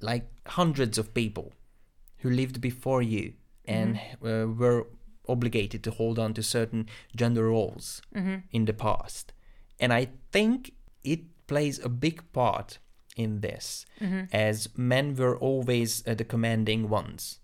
[0.00, 1.52] like hundreds of people
[2.18, 3.32] who lived before you
[3.64, 4.86] and uh, were
[5.28, 8.00] obligated to hold on to certain gender roles
[8.50, 9.32] in the past.
[9.78, 10.72] And I think
[11.04, 12.78] it plays a big part
[13.16, 13.84] in this,
[14.32, 17.40] as men were always uh, the commanding ones.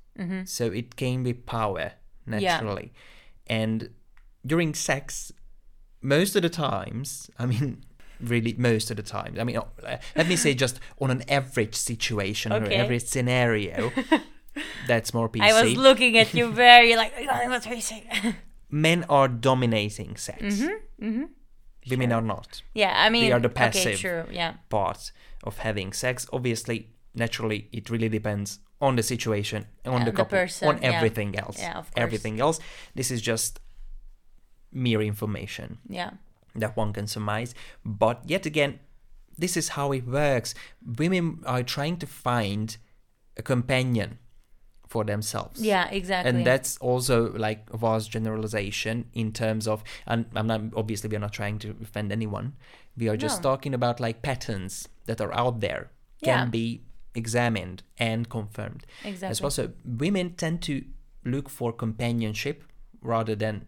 [0.47, 1.93] So it came with power
[2.27, 2.93] naturally.
[3.47, 3.91] And
[4.47, 5.33] during sex,
[6.01, 7.85] most of the times, I mean,
[8.21, 11.75] really most of the time, I mean, uh, let me say just on an average
[11.75, 12.77] situation or Okay.
[12.77, 13.93] average scenario,
[14.87, 15.41] That's more PC.
[15.43, 18.07] I was looking at you very like, what are you saying?
[18.71, 20.43] Men are dominating sex.
[20.43, 21.25] Mm-hmm,
[21.91, 23.99] Women are not yeah, I mean, they are the okay, passive.
[23.99, 24.55] sure, yeah.
[24.71, 26.27] part of having sex.
[26.33, 30.83] Obviously, naturally, it really depends on the situation, on Yeah, the the couple, person, on
[30.83, 30.91] yeah.
[30.93, 31.59] everything else.
[31.59, 32.03] Yeah, of course.
[32.05, 32.59] Everything else.
[32.95, 33.61] This is just
[34.73, 36.11] mere information Yeah.
[36.57, 37.55] that one can surmise.
[37.85, 38.81] But yet again,
[39.39, 40.55] this is how it works.
[40.85, 42.77] Women are trying to find
[43.37, 44.19] a companion
[44.89, 45.61] for themselves.
[45.63, 46.31] Yeah, exactly.
[46.31, 51.17] And that's also like a vast generalization in terms of, and I'm not obviously we
[51.17, 52.55] are not trying to offend anyone.
[52.97, 53.51] We are just No.
[53.51, 56.39] talking about like patterns that are out there Yeah.
[56.41, 56.83] can be
[57.15, 59.31] examined and confirmed exactly.
[59.31, 59.51] as well.
[59.51, 60.85] So women tend to
[61.25, 62.65] look for companionship
[63.01, 63.67] rather than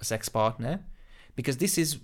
[0.00, 0.84] a sex partner
[1.36, 1.98] because this is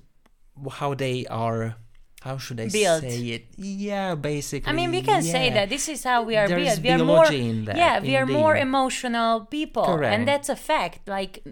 [0.73, 1.77] how they are.
[2.23, 3.03] How should I Built.
[3.03, 3.47] say it?
[3.57, 4.69] Yeah, basically.
[4.69, 6.99] I mean, we can say that this is how we are There's built.
[6.99, 10.13] We are more, that, yeah, we are more emotional people, Correct.
[10.13, 11.07] and that's a fact.
[11.07, 11.45] Like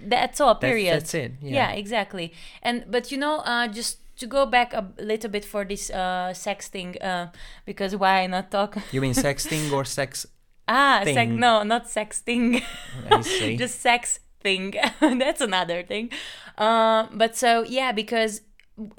[0.00, 0.54] that's all.
[0.54, 0.94] That's- Period.
[0.96, 1.54] that's it, yeah.
[1.54, 1.70] Yeah.
[1.72, 2.32] exactly.
[2.62, 6.32] And but you know, uh, just to go back a little bit for this uh,
[6.32, 7.30] sex thing, uh,
[7.64, 8.76] because why not talk?
[8.92, 10.26] You mean sexting or sex?
[10.68, 11.14] ah, sex.
[11.14, 11.40] thing.
[11.40, 12.62] No, not sex thing.
[13.10, 13.56] I see.
[13.56, 14.74] just sex thing.
[15.00, 16.10] That's another thing.
[16.58, 18.40] Um, but so yeah, because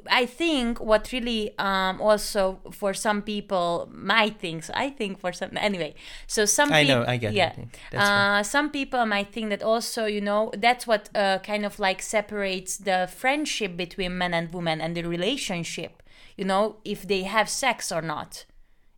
[0.09, 4.63] I think what really um, also for some people might think.
[4.63, 5.93] So I think for some anyway.
[6.25, 7.35] So some I know, I get it.
[7.35, 7.53] yeah.
[7.53, 7.69] Fine.
[7.99, 12.01] uh, some people might think that also you know that's what uh, kind of like
[12.01, 16.01] separates the friendship between men and women and the relationship.
[16.37, 18.45] You know if they have sex or not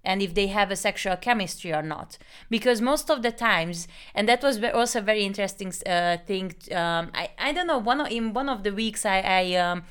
[0.03, 2.17] and if they have a sexual chemistry or not
[2.49, 7.11] because most of the times and that was also a very interesting uh, thing um,
[7.13, 9.83] I, I don't know one of, in one of the weeks i I, um,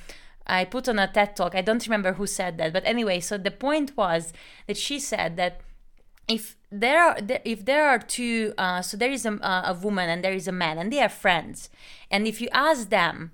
[0.49, 1.55] I put on a ted talk.
[1.55, 4.33] I don't remember who said that but anyway so the point was
[4.67, 5.61] that she said that
[6.27, 10.23] if there are if there are two uh, so there is a, a woman and
[10.23, 11.71] there is a man and they are friends
[12.11, 13.31] and if you ask them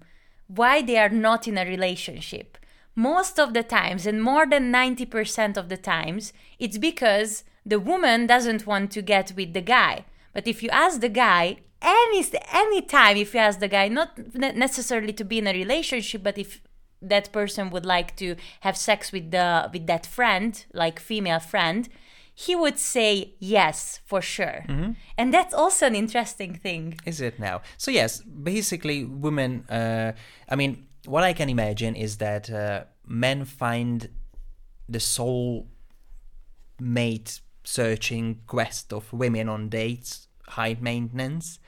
[0.46, 2.58] why they are not in a relationship
[2.94, 8.26] most of the times and more than 90% of the times it's because the woman
[8.26, 10.04] doesn't want to get with the guy.
[10.32, 14.16] But if you ask the guy any any time if you ask the guy not
[14.34, 16.62] necessarily to be in a relationship but if
[17.08, 21.88] that person would like to have sex with the with that friend like female friend
[22.36, 24.64] he would say yes for sure
[25.16, 27.62] and that's also an interesting thing Is it now?
[27.76, 29.64] So yes, basically, women.
[29.70, 30.12] Uh,
[30.48, 34.08] I mean, what I can imagine is that uh, men find
[34.88, 35.68] the soul
[36.80, 41.58] mate searching quest of women on dates high maintenance,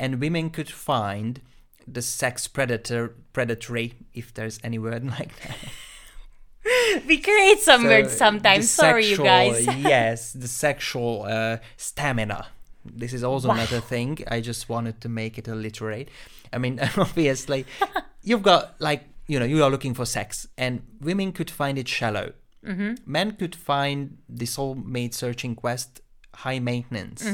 [0.00, 1.40] and women could find
[1.86, 5.56] the sex predator predatory, if there's any word like that.
[7.06, 12.46] we create some So, words sometimes sorry you guys yes, the sexual uh, stamina.
[12.84, 14.18] This is also another thing.
[14.28, 16.08] I just wanted to make it alliterate.
[16.52, 17.64] I mean, obviously,
[18.22, 21.88] you've got like you know you are looking for sex, and women could find it
[21.88, 22.32] shallow.
[22.66, 22.94] Mm-hmm.
[23.06, 26.00] Men could find this the soulmate searching quest
[26.34, 27.24] high maintenance,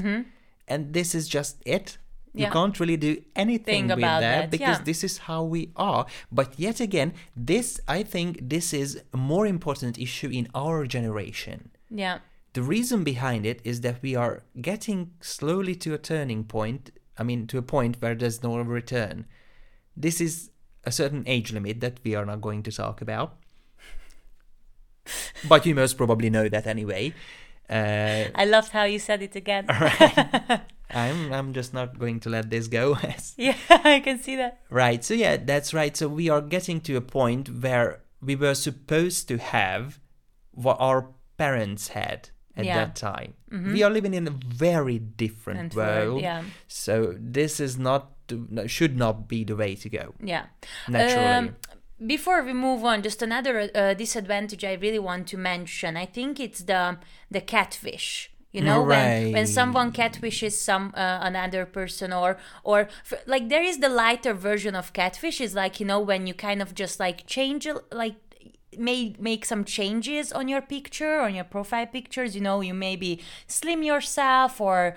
[0.67, 1.99] and this is just it.
[2.35, 2.51] You Yeah.
[2.53, 4.85] can't really do anything Think with about that that, because yeah.
[4.85, 6.07] this is how we are.
[6.31, 11.71] But yet again, this I think this is a more important issue in our generation.
[11.91, 12.19] yeah
[12.55, 16.91] The reason behind it is that we are getting slowly to a turning point.
[17.21, 19.25] I mean, to a point where there's no return.
[20.05, 20.51] This is
[20.85, 23.31] a certain age limit that we are not going to talk about.
[25.49, 27.15] But you most probably know that anyway.
[27.71, 29.67] Uh, i loved how you said it again
[30.95, 32.97] I'm I'm just not going to let this go.
[33.37, 35.05] yeah i can see that Right.
[35.05, 35.97] So yeah, that's right.
[35.97, 39.99] So we are getting to a point where we were supposed to have
[40.53, 42.79] what our parents had at Yeah.
[42.79, 43.35] that time.
[43.51, 44.35] We are living in a
[44.67, 46.21] very different And world.
[46.23, 46.43] yeah.
[46.67, 48.11] So this is not
[48.67, 50.15] should not be the way to go.
[50.23, 50.47] yeah
[50.89, 51.25] Naturally.
[51.27, 51.57] Um,
[52.07, 56.39] before we move on just another uh, disadvantage i really want to mention i think
[56.39, 56.99] it's the
[57.31, 59.49] the catfish you know when, when Right.
[59.49, 64.75] someone catfishes some uh, another person or or f- like there is the lighter version
[64.75, 68.17] of catfish is like you know when you kind of just like change like
[68.79, 73.21] may make some changes on your picture on your profile pictures you know you maybe
[73.47, 74.95] slim yourself or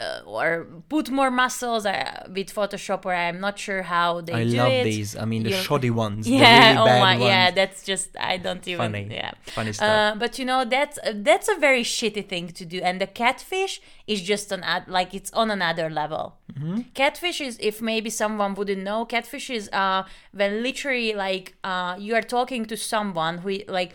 [0.00, 4.44] uh, or put more muscles uh, with Photoshop, or I'm not sure how they I
[4.44, 4.84] do love it.
[4.84, 5.16] these.
[5.16, 6.26] I mean, the You- shoddy ones.
[6.26, 7.24] the Yeah, really oh bad my, ones.
[7.24, 8.78] yeah, that's just I don't even.
[8.92, 9.08] Funny.
[9.10, 9.88] Yeah, Funny stuff.
[9.88, 13.80] Uh, but you know that's that's a very shitty thing to do, and the catfish
[14.06, 16.36] is just an ad, like it's on another level.
[16.52, 16.80] Mm-hmm.
[16.94, 22.14] Catfish is, if maybe someone wouldn't know, catfish is uh when literally like uh you
[22.14, 23.92] are talking to someone who like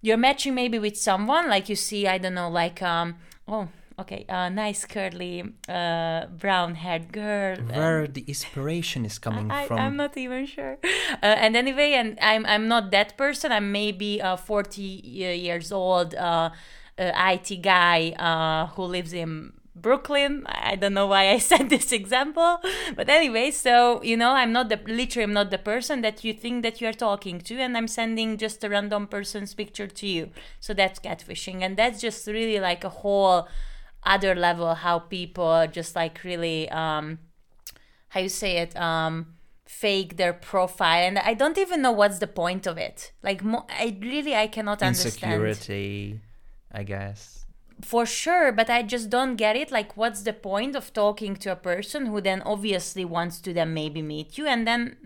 [0.00, 3.16] you're matching maybe with someone like you see I don't know like um
[3.48, 3.68] oh
[3.98, 7.58] okay, a nice curly uh, brown haired girl.
[7.58, 9.78] and- Where the inspiration is coming I, from?
[9.78, 10.78] I'm not even sure.
[11.20, 13.50] Uh, and anyway, and I'm I'm not that person.
[13.50, 16.50] I'm maybe a 40 years old uh,
[16.98, 20.44] uh, IT guy uh, who lives in Brooklyn.
[20.46, 22.60] I don't know why I said this example,
[22.94, 26.32] but anyway, so you know, I'm not the literally I'm not the person that you
[26.34, 30.06] think that you are talking to, and I'm sending just a random person's picture to
[30.06, 30.30] you.
[30.60, 33.48] So that's catfishing, and that's just really like a whole
[34.04, 37.18] other level how people just like really um
[38.08, 39.34] how you say it um
[39.66, 41.06] fake their profile.
[41.06, 43.12] And i don't even know what's the point of it.
[43.22, 45.34] Like mo- i really i cannot understand.
[45.34, 46.20] Insecurity,
[46.72, 47.44] I guess.
[47.82, 49.70] for sure but i just don't get it.
[49.70, 53.74] Like what's the point of talking to a person who then obviously wants to then
[53.74, 54.46] maybe meet you?
[54.46, 54.96] And then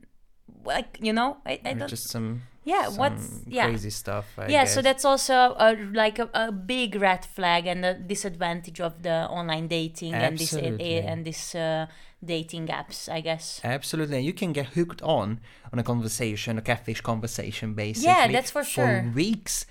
[0.64, 3.66] like you know i, I don't just some Yeah, what's- yeah.
[3.68, 4.26] crazy stuff.
[4.38, 8.80] I yeah so that's also a, like a, a big red flag and a disadvantage
[8.80, 11.86] of the online dating and this and this uh,
[12.24, 15.40] dating apps i guess Absolutely, you can get hooked on
[15.72, 18.08] on a conversation, a catfish conversation, basically.
[18.08, 19.04] Yeah, that's for sure.
[19.04, 19.66] For weeks,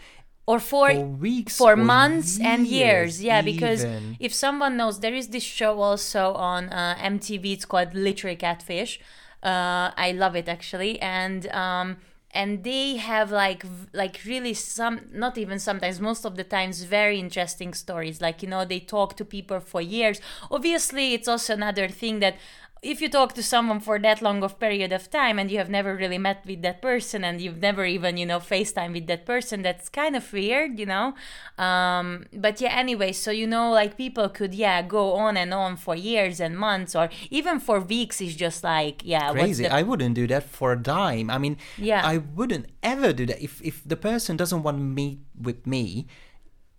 [0.48, 3.86] or for for weeks, for or months and years yeah because
[4.20, 9.00] if someone knows there is this show also on uh, mtv it's called literary catfish
[9.44, 11.98] uh, i love it actually and um
[12.34, 17.20] and they have like like really some not even sometimes most of the times very
[17.20, 18.22] interesting stories.
[18.22, 20.22] Like you know they talk to people for years.
[20.50, 22.36] Obviously it's also another thing that
[22.82, 25.70] if you talk to someone for that long of period of time and you have
[25.70, 29.24] never really met with that person and you've never even you know facetime with that
[29.26, 31.14] person that's kind of weird you know
[31.60, 35.78] um but yeah anyway so you know like people could yeah go on and on
[35.78, 39.64] for years and months or even for weeks is just like yeah crazy.
[39.64, 41.30] the- I wouldn't do that for a dime.
[41.30, 42.02] I mean, Yeah.
[42.04, 46.08] I wouldn't ever do that if if the person doesn't want to meet with me.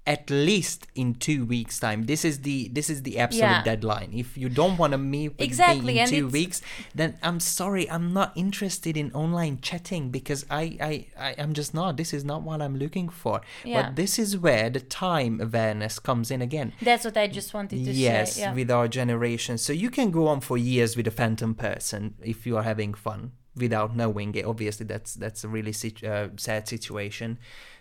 [0.04, 2.06] At least in two weeks' time.
[2.06, 3.62] This is the this is the absolute Yeah.
[3.62, 4.10] deadline.
[4.12, 6.60] If you don't want to meet with Exactly, me in two weeks,
[6.92, 11.72] then I'm sorry, I'm not interested in online chatting because I I, I I'm just
[11.72, 11.96] not.
[11.96, 13.42] This is not what I'm looking for.
[13.64, 13.82] Yeah.
[13.82, 16.72] But this is where the time awareness comes in again.
[16.82, 18.54] that's what i just wanted to yes, say yeah.
[18.54, 19.56] with our generation.
[19.56, 22.92] So you can go on for years with a phantom person if you are having
[22.94, 24.44] fun without knowing it.
[24.44, 27.38] Obviously, that's that's a really sit- uh, sad situation,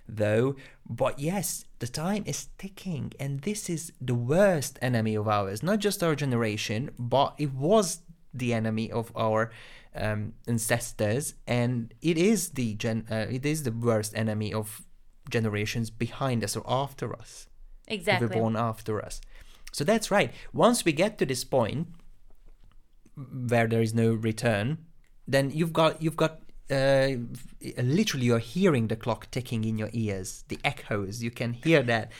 [0.07, 0.55] though.
[0.88, 5.63] But yes, the time is ticking, and this is the worst enemy of ours.
[5.63, 8.01] Not just our generation, but it was
[8.34, 9.51] the enemy of our
[9.95, 13.07] um, ancestors, and it is the gen.
[13.09, 14.84] Uh, it is the worst enemy of
[15.29, 17.47] generations behind us or after us
[17.88, 19.19] exactly were born after us.
[19.71, 20.32] So that's right.
[20.53, 21.88] Once we get to this point
[23.15, 24.77] where there is no return,
[25.27, 26.41] then you've got you've got
[26.72, 27.17] uh,
[27.82, 31.22] literally you're hearing the clock ticking in your ears, the echoes.
[31.22, 32.11] You can hear that.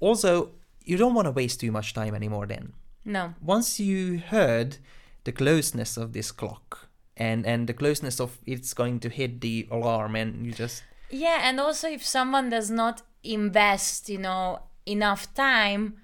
[0.00, 0.50] Also,
[0.84, 2.46] you don't want to waste too much time anymore.
[2.46, 2.72] Then
[3.04, 4.78] no once you heard
[5.24, 9.66] the closeness of this clock and and the closeness of it's going to hit the
[9.70, 15.32] alarm, and you just Yeah, and also if someone does not invest, you know, enough
[15.34, 15.96] time,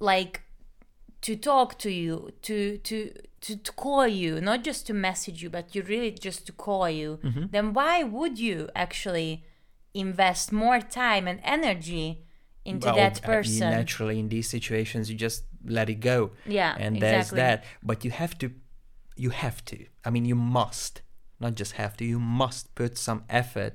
[0.00, 0.42] like
[1.22, 3.12] to talk to you, to to
[3.46, 6.88] to, to call you, not just to message you, but you really just to call
[6.90, 7.10] you,
[7.54, 9.44] then why would you actually
[9.94, 12.06] invest more time and energy
[12.64, 13.70] into well, that uh, person?
[13.70, 17.36] naturally in these situations you just let it go Yeah, and there's exactly.
[17.40, 18.50] that but you have to
[19.16, 21.00] you have to i mean you must
[21.40, 23.74] not just have to you must put some effort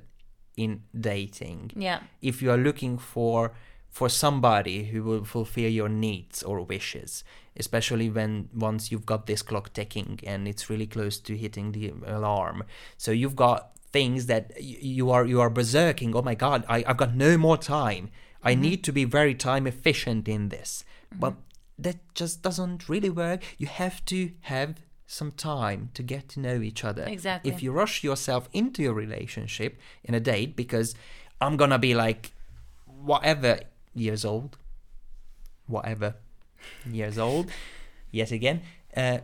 [0.63, 1.99] in dating Yeah.
[2.21, 3.53] if you are looking for
[3.89, 7.23] for somebody who will fulfill your needs or wishes
[7.57, 11.93] especially when once you've got this clock ticking and it's really close to hitting the
[12.05, 12.63] alarm.
[12.97, 16.15] So you've got things that you are you are berserking.
[16.15, 18.09] Oh my god I, i've got no more time.
[18.43, 18.61] I mm-hmm.
[18.61, 20.83] need to be very time efficient in this.
[21.11, 21.19] Mm-hmm.
[21.19, 21.33] But
[21.77, 23.43] that just doesn't really work.
[23.57, 24.75] You have to have
[25.07, 27.03] some time to get to know each other.
[27.03, 27.51] Exactly.
[27.51, 30.95] if you rush yourself into your relationship in a date because
[31.41, 32.31] i'm gonna be like
[32.85, 33.59] whatever
[33.93, 34.57] years old,
[35.67, 36.15] whatever
[36.85, 37.51] years old,
[38.11, 38.61] yet again,
[38.95, 39.19] uh,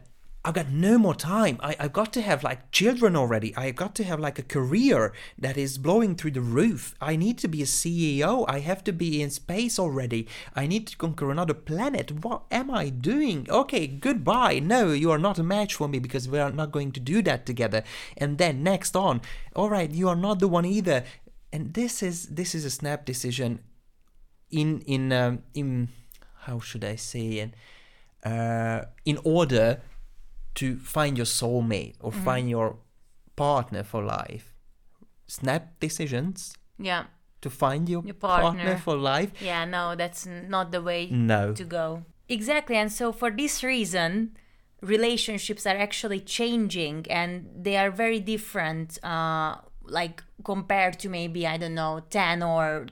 [0.48, 1.58] I've got no more time.
[1.60, 3.54] I, I've got to have like children already.
[3.58, 6.96] I've got to have like a career that is blowing through the roof.
[7.02, 8.46] I need to be a CEO.
[8.48, 10.26] I have to be in space already.
[10.56, 12.24] I need to conquer another planet.
[12.24, 13.46] What am I doing?
[13.50, 14.60] Okay, goodbye.
[14.60, 17.22] No, you are not a match for me because we are not going to do
[17.24, 17.84] that together.
[18.16, 19.20] And then next on,
[19.54, 21.04] all right, you are not the one either.
[21.52, 23.60] And this is this is a snap decision
[24.50, 25.90] in in um, in
[26.48, 27.52] how should I say it?
[28.26, 29.82] Uh, in order
[30.56, 32.78] to find your soulmate or find your
[33.36, 34.54] partner for life,
[35.28, 37.04] snap decisions Yeah.
[37.04, 37.08] to
[37.42, 38.64] to find your, Your partner.
[38.64, 38.78] partner.
[38.86, 39.32] for life.
[39.42, 41.54] Yeah, no, that's not the way No.
[41.54, 42.04] to go.
[42.28, 42.76] Exactly.
[42.76, 44.36] And so, for this reason,
[44.82, 47.32] relationships are actually changing and
[47.66, 52.88] they are very different, uh, like compared to maybe, I don't know, 10 or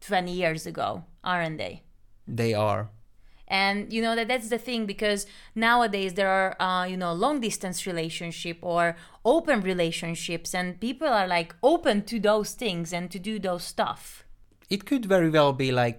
[0.00, 1.82] 20 years ago, aren't they?
[2.28, 2.90] They are.
[3.50, 7.40] and you know that that's the thing because nowadays there are uh, you know long
[7.40, 13.18] distance relationship or open relationships and people are like open to those things and to
[13.18, 14.24] do those stuff
[14.70, 15.98] It could very well be like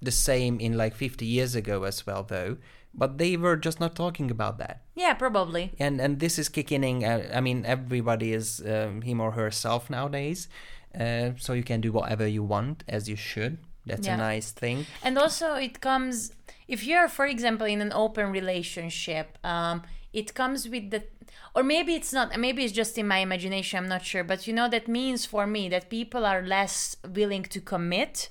[0.00, 2.56] the same in like 50 years ago as well, though.
[2.94, 4.76] But they were just not talking about that.
[4.94, 7.04] yeah probably and and this is kicking in.
[7.04, 10.48] Uh, I mean, everybody is um, him or herself nowadays,
[10.94, 13.58] uh, so you can do whatever you want as you should.
[13.86, 14.86] That's a nice thing.
[15.02, 16.32] and also it comes
[16.68, 19.82] if you're for example in an open relationship um,
[20.12, 21.04] it comes with the
[21.54, 24.52] or maybe it's not maybe it's just in my imagination i'm not sure but you
[24.58, 28.28] know that means for me that people are less willing to commit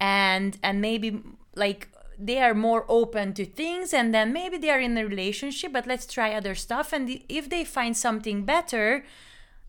[0.00, 1.22] and and maybe
[1.54, 5.72] like they are more open to things and then maybe they are in a relationship
[5.72, 6.92] but let's try other stuff.
[6.92, 9.04] And if they find something better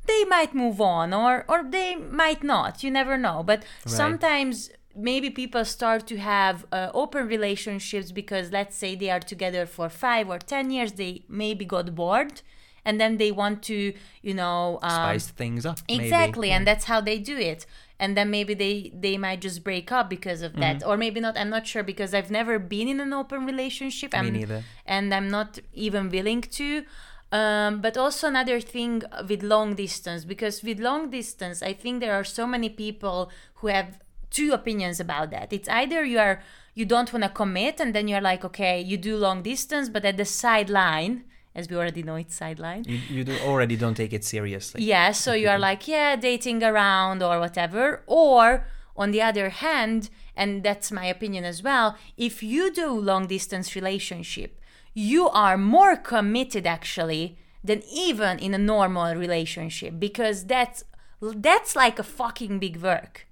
[0.05, 2.83] they might move on or or they might not.
[2.83, 3.43] You never know.
[3.43, 9.19] But sometimes maybe people start to have uh, open relationships because let's say they are
[9.19, 12.41] together for 5 or 10 years they maybe got bored
[12.83, 15.79] and then they want to you know um, Spice things up.
[15.87, 16.03] maybe.
[16.03, 17.65] exactly and that's how they do it
[17.99, 20.61] and then maybe they they might just break up because of Mm-hmm.
[20.61, 24.13] that or maybe not i'm not sure because i've never been in an open relationship
[24.15, 24.63] I'm, neither.
[24.85, 26.83] and i'm not even willing to
[27.31, 32.13] um, but also another thing with long distance because with long distance i think there
[32.13, 33.99] are so many people who have
[34.31, 36.41] two opinions about that it's either you are
[36.73, 40.03] you don't want to commit and then you're like okay you do long distance but
[40.05, 41.23] at the sideline
[41.53, 44.81] as we already know it's sideline You, you do already don't take it seriously.
[44.83, 48.03] yeah, so you are like, yeah, dating around or whatever.
[48.07, 48.65] Or
[48.95, 53.75] on the other hand, and that's my opinion as well, if you do long distance
[53.75, 54.61] relationship,
[54.93, 60.85] you are more committed actually than even in a normal relationship because that's
[61.21, 63.27] that's like a fucking big work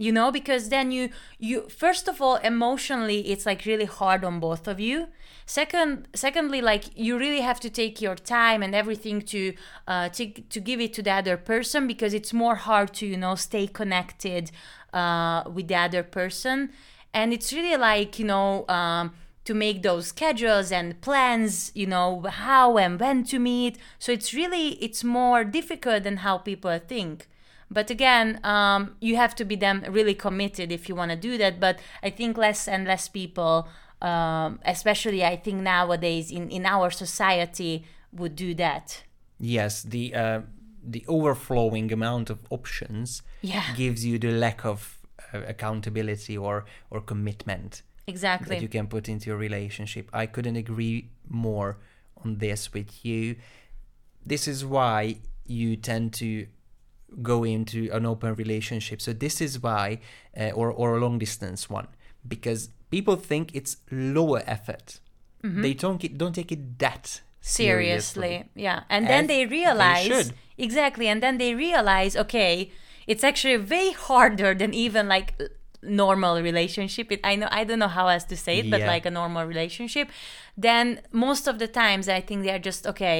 [0.00, 4.40] you know because then you you first of all emotionally it's like really hard on
[4.40, 5.08] both of you.
[5.44, 9.52] Second secondly like you really have to take your time and everything to
[9.86, 13.18] uh to, to give it to the other person because it's more hard to you
[13.18, 14.50] know stay connected
[14.94, 16.70] uh with the other person.
[17.12, 19.12] And it's really like you know um
[19.44, 23.76] to make those schedules and plans you know how and when to meet.
[23.98, 27.26] So it's really it's more difficult than how people think
[27.70, 31.38] but again, um, you have to be them really committed if you want to do
[31.38, 31.60] that.
[31.60, 33.68] But I think less and less people,
[34.02, 39.04] um, especially I think nowadays in, in our society, would do that.
[39.38, 40.40] Yes, the uh,
[40.82, 43.64] the overflowing amount of options Yeah.
[43.76, 44.98] gives you the lack of
[45.32, 50.10] uh, accountability or or commitment that you can put into your relationship.
[50.12, 51.78] I couldn't agree more
[52.24, 53.36] on this with you.
[54.26, 55.16] This is why
[55.46, 56.46] you tend to
[57.22, 59.00] go into an open relationship.
[59.00, 60.00] So this is why,
[60.38, 61.88] uh, or or a long distance one,
[62.26, 65.00] because people think it's lower effort.
[65.42, 68.44] They don't get, don't take it that seriously.
[68.54, 68.82] Yeah.
[68.88, 70.34] And then As they they realize should.
[70.58, 72.70] exactly and then they realize okay
[73.06, 75.30] it's actually way harder than even like
[75.82, 77.10] normal relationship.
[77.10, 79.44] It, i know i don't know how else to say it but like a normal
[79.46, 80.08] relationship.
[80.56, 83.18] Then most of the times i think they're just okay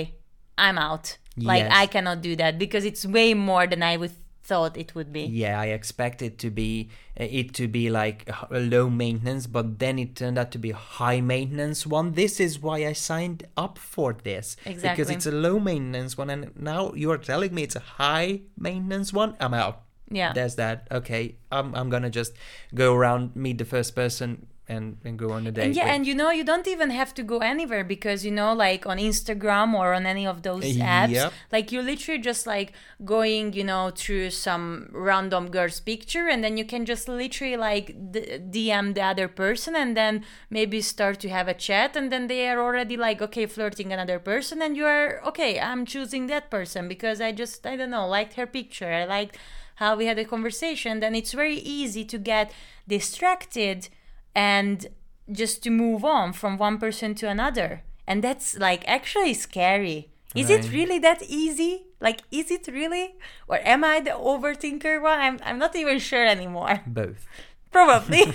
[0.58, 1.72] i'm out like Yes.
[1.74, 4.12] i cannot do that because it's way more than i would
[4.42, 6.88] thought it would be Yeah, I expect it to be
[7.20, 10.70] uh, it to be like a low maintenance, but then it turned out to be
[10.70, 12.12] a high maintenance one.
[12.12, 16.50] This is why I signed up for this because it's a low maintenance one, and
[16.56, 19.36] now you are telling me it's a high maintenance one.
[19.38, 19.76] I'm out.
[20.10, 20.88] yeah There's that.
[20.90, 22.32] Okay, I'm I'm gonna just
[22.74, 25.64] go around, meet the first person, and and go on a date.
[25.64, 25.94] And yeah, with.
[25.94, 28.98] and you know, you don't even have to go anywhere because you know, like on
[29.10, 31.32] Instagram or on any of those apps, Yep.
[31.54, 32.72] like you're literally just like
[33.04, 37.86] going, you know, through some random girl's picture, and then you can just literally like
[38.14, 42.28] d- DM the other person, and then maybe start to have a chat, and then
[42.28, 45.52] they are already like, okay, flirting another person, and you are okay.
[45.58, 48.92] I'm choosing that person because I just, I don't know, liked her picture.
[48.92, 49.36] I liked
[49.82, 51.00] how we had a conversation.
[51.00, 52.52] Then it's very easy to get
[52.86, 53.88] distracted
[54.34, 54.86] and
[55.30, 57.82] just to move on from one person to another.
[58.06, 60.10] And that's like actually scary.
[60.34, 61.86] Is it really that easy?
[62.00, 63.14] Like, is it really?
[63.48, 65.18] Or am I the overthinker one?
[65.18, 66.82] I'm, I'm not even sure anymore.
[66.86, 67.26] both.
[67.72, 68.22] Probably.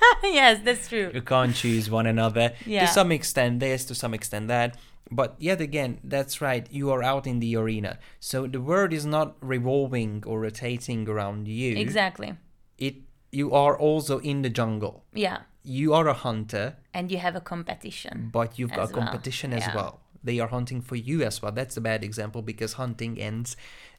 [0.22, 1.10] yes, that's true.
[1.12, 2.52] You can't choose one another.
[2.66, 2.86] Yeah.
[2.86, 4.76] To some extent, there's to some extent that.
[5.10, 6.66] but yet again, that's right.
[6.70, 11.48] You are out in the arena, so the world is not revolving or rotating around
[11.48, 11.76] you.
[11.76, 12.36] Exactly.
[12.78, 12.94] It
[13.30, 15.04] you are also in the jungle.
[15.14, 15.38] Yeah.
[15.62, 18.30] You are a hunter, And you have a competition.
[18.32, 19.74] but you've got well, competition as yeah.
[19.74, 20.00] well.
[20.24, 21.52] They are hunting for you as well.
[21.52, 23.56] That's a bad example because hunting ends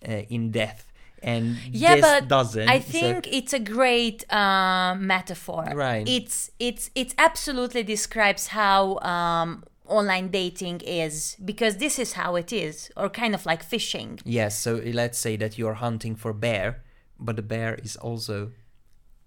[0.08, 0.92] uh, in death,
[1.24, 2.68] and Yeah, this but doesn't.
[2.70, 5.64] I so- think it's a great uh, metaphor.
[5.74, 6.08] Right.
[6.08, 12.52] It's it's it absolutely describes how um, online dating is because this is how it
[12.54, 14.20] is, or kind of like fishing.
[14.26, 16.82] Yes, so let's say that you're hunting for bear,
[17.20, 18.52] but the bear is also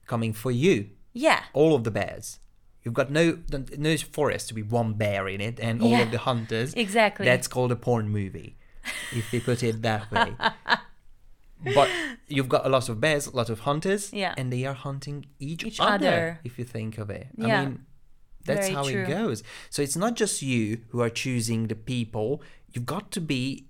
[0.07, 0.91] coming for you.
[1.13, 1.43] Yeah.
[1.53, 2.41] All of the bears.
[2.83, 3.39] You've got no
[3.79, 6.75] no forest to be one bear in it, and all Yeah, of the hunters.
[6.75, 7.25] exactly.
[7.25, 8.57] That's called a porn movie,
[9.13, 10.35] if you put it that way.
[11.75, 11.89] but
[12.29, 14.35] you've got a lot of bears, a lot of hunters, Yeah.
[14.37, 16.41] and they are hunting each, Each other, other.
[16.45, 17.47] If you think of it, Yeah.
[17.63, 17.87] I mean,
[18.45, 19.03] that's Very how true.
[19.05, 19.43] it goes.
[19.71, 22.43] So it's not just you who are choosing the people.
[22.73, 23.69] You've got to be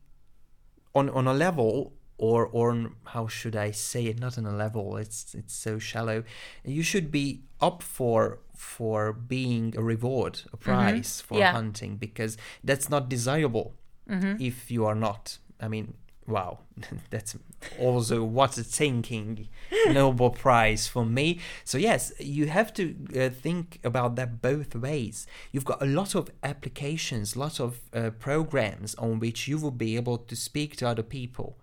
[0.93, 4.19] on on a level or or how should I say it?
[4.21, 4.97] Not on a level.
[4.97, 6.25] It's it's so shallow.
[6.65, 11.41] You should be up for for being a reward, a prize for Mm-hmm.
[11.41, 11.53] Yeah.
[11.53, 13.75] hunting because that's not desirable
[14.09, 14.43] Mm-hmm.
[14.43, 15.39] if you are not.
[15.61, 15.95] I mean,
[16.27, 16.59] wow,
[17.11, 17.37] that's
[17.81, 19.49] also what a thinking
[19.89, 21.39] Nobel Prize for me.
[21.65, 25.27] So yes, you have to uh, think about that both ways.
[25.53, 29.97] You've got a lot of applications, lots of uh, programs on which you will be
[29.97, 31.59] able to speak to other people.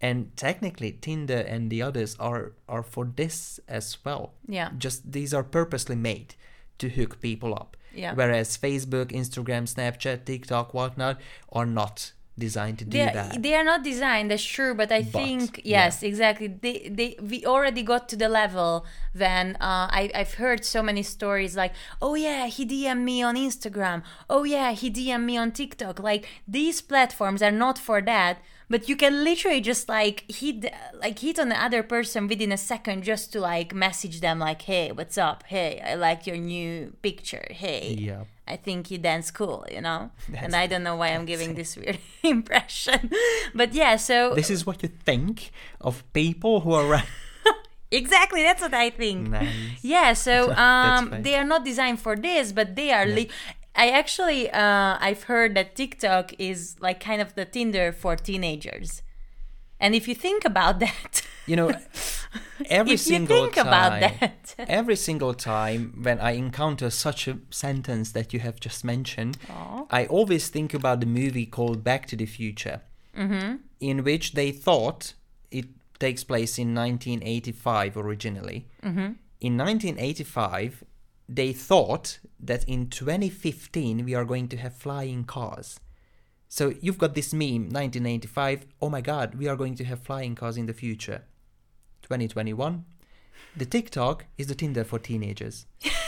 [0.00, 4.34] And technically, Tinder and the others are are for this as well.
[4.46, 4.70] Yeah.
[4.76, 6.34] Just these are purposely made
[6.78, 7.76] to hook people up.
[7.94, 8.12] Yeah.
[8.14, 11.18] Whereas Facebook, Instagram, Snapchat, TikTok, whatnot
[11.50, 13.42] are not designed to do they are, that.
[13.42, 15.86] they are not designed that's true but i But, think yeah.
[15.86, 18.84] yes exactly they, they we already got to the level
[19.14, 21.72] when uh, I, i've heard so many stories like
[22.02, 26.28] oh yeah he dm me on instagram oh yeah he dm me on tiktok like
[26.46, 28.38] these platforms are not for that
[28.68, 32.56] but you can literally just like hit like hit on the other person within a
[32.56, 36.92] second just to like message them like hey what's up hey i like your new
[37.02, 38.24] picture hey Yeah.
[38.48, 40.10] I think you dance cool, you know?
[40.28, 43.10] That's- and I don't know why I'm giving this weird impression.
[43.56, 45.50] But yeah, so This is what you think
[45.80, 47.10] of people who are right.
[47.90, 49.30] exactly that's what I think.
[49.30, 49.82] nice.
[49.82, 53.30] Yeah, so um they are not designed for this, but they are li-
[53.76, 59.02] I actually uh I've heard that TikTok is like kind of the Tinder for teenagers.
[59.80, 61.68] And if you think about that, You know,
[62.70, 67.28] every if you single think time, about that, every single time when I encounter such
[67.28, 69.36] a sentence that you have just mentioned,
[69.90, 72.80] I always think about the movie called Back to the Future,
[73.16, 73.56] Mm-hmm.
[73.80, 75.14] in which they thought
[75.50, 75.66] it
[75.98, 78.66] takes place in 1985 originally.
[78.82, 79.12] Mm-hmm.
[79.40, 80.84] In 1985,
[81.28, 85.80] they thought that in 2015 we are going to have flying cars.
[86.48, 88.66] So you've got this meme, 1985.
[88.80, 91.24] Oh my God, we are going to have flying cars in the future.
[92.02, 92.84] 2021.
[93.56, 95.66] The TikTok is the Tinder for teenagers.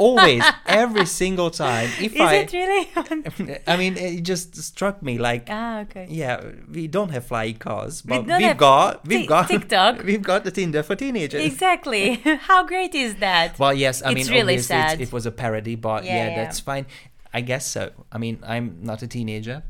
[0.00, 1.90] Always, every single time.
[2.00, 3.60] If is I, it really?
[3.66, 6.06] I mean, it just struck me like, ah, okay.
[6.08, 6.40] yeah,
[6.72, 10.02] we don't have flying cars, but don't we've got, we've got TikTok.
[10.10, 11.44] we've got the Tinder for teenagers.
[11.44, 12.14] Exactly.
[12.48, 13.58] How great is that?
[13.58, 15.02] Well, yes, I It's mean, really sad.
[15.02, 16.36] it was a parody, but Yeah, yeah, yeah.
[16.44, 16.86] that's fine.
[17.34, 17.90] I guess so.
[18.10, 19.62] I mean, I'm not a teenager.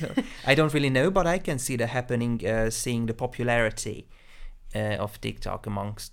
[0.00, 0.08] so
[0.44, 4.08] I don't really know, but I can see the happening, uh, seeing the popularity
[4.74, 6.12] uh, of TikTok amongst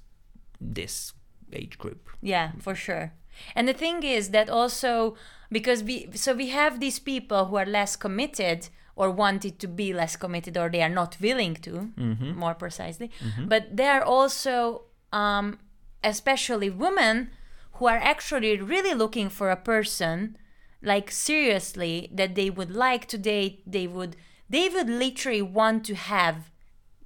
[0.62, 1.14] this
[1.56, 2.10] age group.
[2.22, 3.14] Yeah, for sure.
[3.56, 5.16] And the thing is that also
[5.52, 9.94] because we so we have these people who are less committed or wanted to be
[9.94, 11.92] less committed or they are not willing to
[12.36, 13.10] more precisely
[13.48, 15.58] but there are also um,
[16.04, 17.30] especially women
[17.74, 20.38] who are actually really looking for a person
[20.82, 24.16] like seriously that they would like to date they would
[24.50, 26.52] they would literally want to have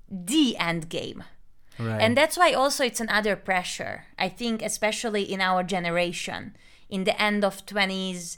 [0.10, 1.24] the end game
[1.80, 2.02] Right.
[2.02, 6.56] and that's why also it's another pressure i think especially in our generation
[6.90, 8.38] in the end of 20s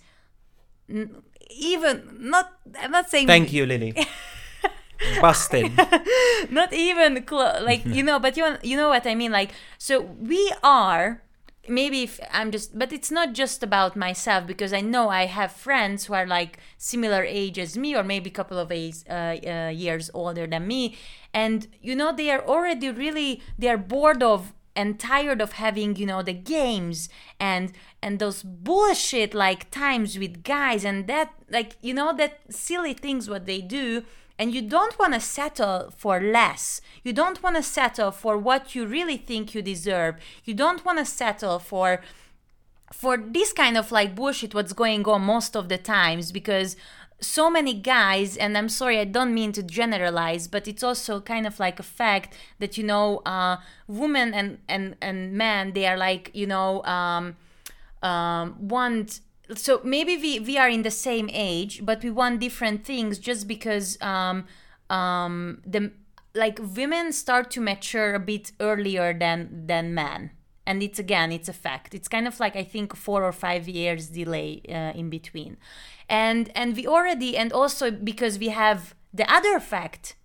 [1.50, 3.94] even not i'm not saying Thank you, Lily.
[5.22, 5.72] Busted.
[6.52, 10.02] not even clo- like you know but you you know what i mean like so
[10.02, 11.22] we are
[11.70, 15.52] maybe if i'm just but it's not just about myself because i know i have
[15.52, 19.36] friends who are like similar age as me or maybe a couple of age, uh,
[19.46, 20.98] uh, years older than me.
[21.34, 25.96] And you know they are already really they are bored of and tired of having
[25.96, 27.10] you know the games
[27.40, 32.94] and and those bullshit like times with guys and that like you know that silly
[32.94, 34.04] things what they do
[34.40, 36.80] and you don't want to settle for less.
[37.04, 40.16] You don't want to settle for what you really think you deserve.
[40.46, 42.02] You don't want to settle for
[42.94, 46.76] for this kind of like bullshit what's going on most of the times because
[47.22, 51.46] so many guys and i'm sorry i don't mean to generalize but it's also kind
[51.46, 55.98] of like a fact that you know uh women and and and men they are
[55.98, 57.36] like you know um
[58.02, 59.20] um want
[59.56, 63.48] so maybe we we are in the same age but we want different things just
[63.48, 64.46] because um
[64.90, 65.92] um the
[66.36, 70.32] like women start to mature a bit earlier than than men.
[70.66, 71.94] And it's again it's a fact.
[71.94, 75.58] It's kind of like i think four or five years delay uh, in between.
[76.08, 80.16] And and we already and also because we have the other fact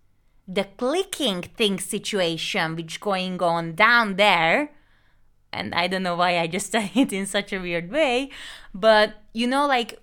[0.47, 4.73] the clicking thing situation which going on down there
[5.55, 8.29] and i don't know why i just said it in such a weird way
[8.75, 9.99] but you know like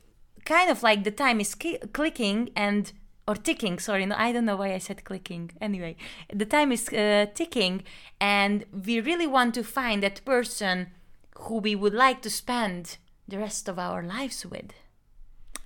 [0.46, 2.94] kind of like the time is ki- clicking and
[3.28, 5.52] or ticking sorry no i don't know why i said clicking.
[5.62, 5.96] Anyway
[6.34, 7.84] the time is uh, ticking
[8.20, 10.88] and we really want to find that person
[11.42, 12.98] who we would like to spend
[13.28, 14.74] the rest of our lives with.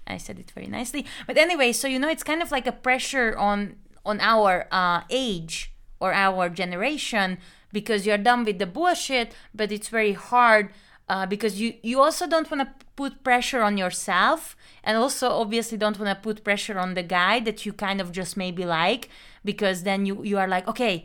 [0.08, 1.06] I said it very nicely.
[1.26, 5.02] But anyway so you know it's kind of like a pressure on on our uh,
[5.10, 7.38] age or our generation
[7.80, 9.28] because you're done with the bullshit
[9.60, 10.66] but it's very hard
[11.10, 15.78] uh, because you you also don't want to put pressure on yourself and also obviously
[15.78, 19.10] don't want to put pressure on the guy that you kind of just maybe like
[19.44, 20.96] because then you you are like okay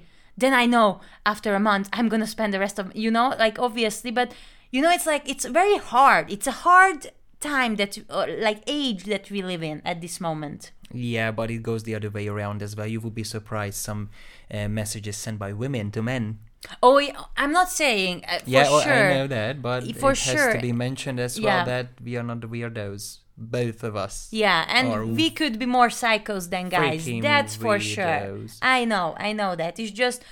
[0.42, 3.58] then i know after a month i'm gonna spend the rest of you know like
[3.58, 4.32] obviously but
[4.70, 7.10] you know it's like it's very hard it's a hard
[7.40, 7.98] time that
[8.48, 12.10] like age that we live in at this moment Yeah, but it goes the other
[12.10, 12.86] way around as well.
[12.86, 14.10] You would be surprised some
[14.50, 16.40] uh, messages sent by women to men.
[16.82, 17.00] Oh
[17.36, 20.38] i'm not saying uh, for yeah, well, sure I know that, but For it has
[20.38, 20.52] sure.
[20.52, 21.44] to be mentioned as Yeah.
[21.56, 24.28] well that we are not the weirdos, both of us.
[24.30, 27.08] Yeah, and we could be more psychos than guys.
[27.22, 28.38] That's for sure.
[28.60, 29.78] I know, I know that.
[29.78, 30.22] It's just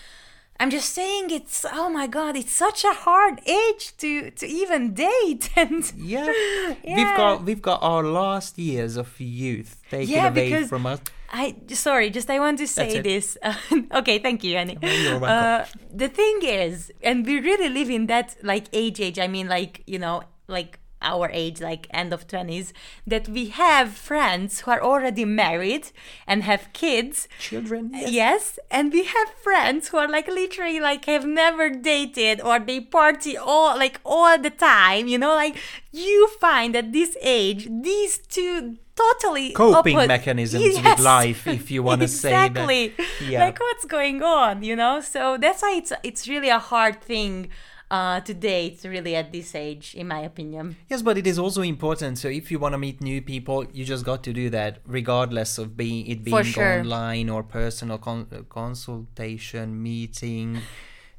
[0.60, 4.92] I'm just saying it's oh my god, it's such a hard age to to even
[4.94, 6.26] date and Yeah.
[6.84, 11.00] we've got we've got our last years of youth taken Yeah, away from us.
[11.30, 13.36] I sorry, just I want to say this.
[14.00, 14.78] okay, thank you, Annie.
[14.82, 19.18] Uh, the thing is, and we really live in that like age age.
[19.18, 22.72] I mean, like you know, like our age, like end of twenties,
[23.06, 25.90] that we have friends who are already married
[26.26, 27.28] and have kids.
[27.38, 27.90] Children.
[27.92, 28.12] Yes.
[28.12, 28.58] yes.
[28.70, 33.36] and we have friends who are like literally like have never dated or they party
[33.36, 35.56] all like all the time, you know, like
[35.92, 40.98] you find at this age these two totally Coping mechanisms Yes.
[40.98, 42.50] with life, if you want to say that.
[42.50, 42.94] exactly.
[43.24, 43.44] Yeah.
[43.44, 45.00] Like what's going on, you know?
[45.00, 47.48] So that's why it's it's really a hard thing
[47.90, 50.76] uh, to date, really at this age, in my opinion.
[50.88, 52.18] Yes, but it is also important.
[52.18, 55.58] So if you want to meet new people, you just got to do that, regardless
[55.58, 56.80] of being it being sure.
[56.80, 60.58] online or personal con- uh, consultation, meeting,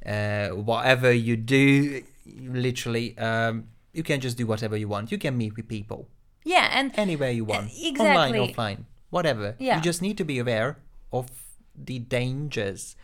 [0.06, 2.02] uh, whatever you do.
[2.26, 5.10] Literally, um, you can just do whatever you want.
[5.10, 6.06] You can meet with people
[6.44, 8.06] Yeah, and anywhere you want, exactly.
[8.06, 9.56] online, offline, whatever.
[9.58, 9.76] Yeah.
[9.76, 10.78] You just need to be aware
[11.12, 11.26] of
[11.74, 12.94] the dangers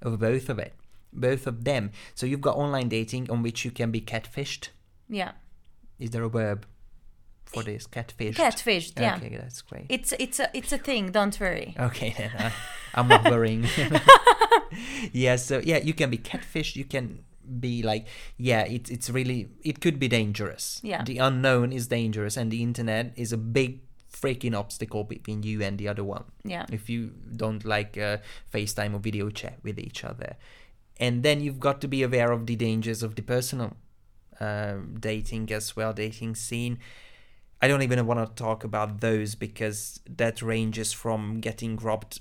[0.00, 0.74] of both of it,
[1.12, 1.90] both of them.
[2.14, 4.68] So you've got online dating on which you can be catfished.
[5.08, 5.32] yeah,
[5.98, 6.66] Is there a verb
[7.44, 7.86] for this?
[7.86, 8.34] Catfished.
[8.34, 9.00] catfished.
[9.00, 9.86] Yeah, Okay, that's great.
[9.88, 11.12] it's it's a it's a thing.
[11.12, 11.74] Don't worry.
[11.78, 12.52] Okay, then I,
[12.94, 13.66] I'm not worrying.
[15.12, 16.76] yeah, so yeah, you can be catfished.
[16.76, 17.20] You can
[17.60, 20.80] be like, yeah, it's it's really it could be dangerous.
[20.82, 21.02] Yeah.
[21.04, 23.80] the unknown is dangerous, and the internet is a big
[24.12, 26.24] freaking obstacle between you and the other one.
[26.44, 26.64] Yeah.
[26.72, 28.16] if you don't like uh,
[28.52, 30.36] FaceTime or video chat with each other,
[30.98, 33.76] and then you've got to be aware of the dangers of the personal
[34.40, 36.78] um, dating as well, dating scene.
[37.62, 42.20] I don't even want to talk about those because that ranges from getting robbed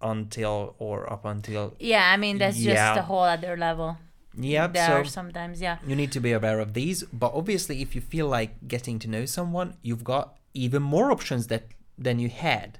[0.00, 2.74] until or up until Yeah, I mean that's Yeah.
[2.94, 3.98] just a whole other level.
[4.34, 4.66] yeah.
[4.68, 5.78] there So are sometimes, yeah.
[5.86, 7.02] you need to be aware of these.
[7.12, 11.48] But obviously, if you feel like getting to know someone, you've got even more options
[11.48, 11.64] that
[11.98, 12.78] than you had,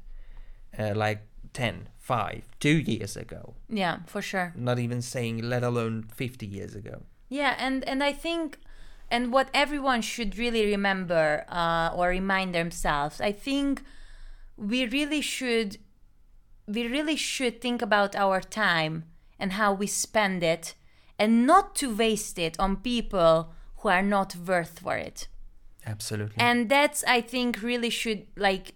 [0.78, 1.20] uh, like
[1.52, 3.54] 10, 5, 2 years ago.
[3.68, 4.52] Yeah, for sure.
[4.56, 7.02] Not even saying, let alone 50 years ago.
[7.28, 8.58] Yeah, and and I think
[9.12, 13.84] and what everyone should really remember uh, or remind themselves, I think
[14.56, 15.78] we really should
[16.66, 19.04] we really should think about our time
[19.38, 20.74] and how we spend it
[21.16, 25.28] and not to waste it on people who are not worth for it.
[25.86, 26.38] Absolutely.
[26.38, 28.74] And that's I think really should like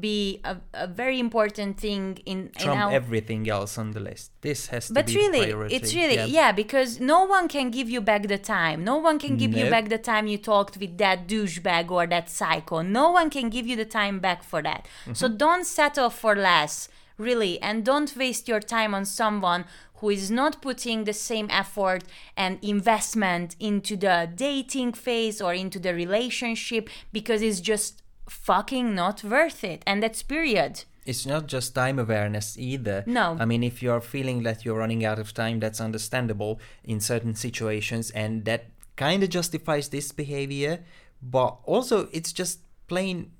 [0.00, 4.32] be a, a very important thing in, in Trump our everything else on the list.
[4.40, 5.76] This has to but be really priority.
[5.76, 6.50] it's really yeah.
[6.50, 9.88] because no one can give you back the time no one can give you back
[9.88, 13.76] the time you talked with that douchebag or that psycho no one can give you
[13.76, 15.14] the time back for that Mm-hmm.
[15.14, 19.64] so don't settle for less really and don't waste your time on someone
[19.96, 22.02] who is not putting the same effort
[22.36, 29.22] and investment into the dating phase or into the relationship because it's just fucking not
[29.24, 33.04] worth it and that's period it's not just time awareness either.
[33.06, 33.36] No.
[33.38, 37.36] I mean, if you're feeling that you're running out of time, that's understandable in certain
[37.36, 38.66] situations, and that
[38.96, 40.84] kind of justifies this behavior.
[41.22, 42.58] But also, it's just
[42.88, 43.30] plain,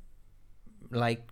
[0.93, 1.29] like,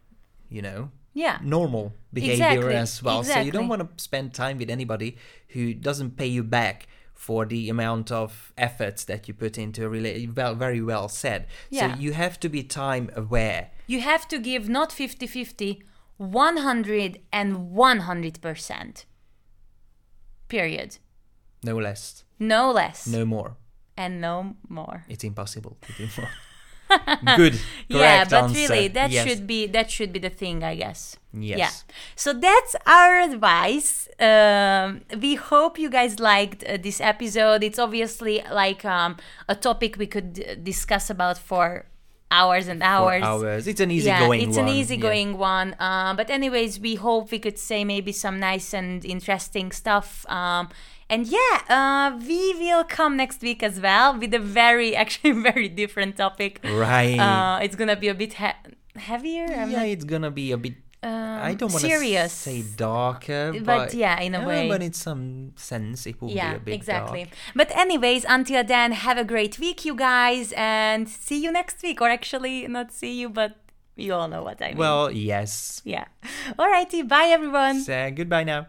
[0.48, 3.24] you know, yeah normal behavior Exactly, as well.
[3.24, 5.16] So you don't want to spend time with anybody
[5.48, 6.86] who doesn't pay you back
[7.26, 10.36] for the amount of efforts that you put into a relationship.
[10.36, 11.46] Well, very well said.
[11.70, 11.94] Yeah.
[11.94, 13.62] So you have to be time aware.
[13.86, 15.82] you have to give not 50 50
[16.16, 19.04] 100 and 100%
[20.48, 20.98] period
[21.64, 23.56] No less, no less no more.
[23.96, 26.30] and no more It's impossible to do more.
[27.36, 27.58] Good.
[27.88, 28.54] yeah but answer.
[28.54, 29.26] really that Yes.
[29.26, 31.58] should be that should be the thing i guess Yes.
[31.58, 31.70] yeah
[32.14, 38.42] so that's our advice um, we hope you guys liked uh, this episode it's obviously
[38.52, 39.16] like um,
[39.48, 41.86] a topic we could discuss about for
[42.30, 43.66] hours and For hours hours.
[43.68, 44.66] It's an easy yeah, easygoing it's one.
[44.68, 44.80] an yeah.
[44.80, 45.76] easygoing one.
[45.78, 50.26] Uh, but anyways, we hope we could say maybe some nice and interesting stuff.
[50.28, 50.68] Um,
[51.10, 55.68] and yeah, uh, we will come next week as well with a very, actually, very
[55.68, 56.60] different topic.
[56.64, 57.18] Right.
[57.18, 59.46] Uh, it's gonna be a bit he- heavier.
[59.46, 60.74] I'm yeah, not- it's gonna be a bit.
[61.02, 64.68] um, I don't want to say darker, but, But yeah, in a yeah, way.
[64.68, 67.24] But in some sense, it will be a bit exactly.
[67.24, 67.36] dark.
[67.54, 72.00] But anyways, until then, have a great week, you guys, and see you next week.
[72.00, 73.52] Or actually, not see you, but
[73.96, 74.78] you all know what I mean.
[74.78, 75.82] Well, yes.
[75.84, 76.06] yeah.
[76.58, 77.80] Alrighty, bye everyone.
[77.80, 78.66] Say goodbye now.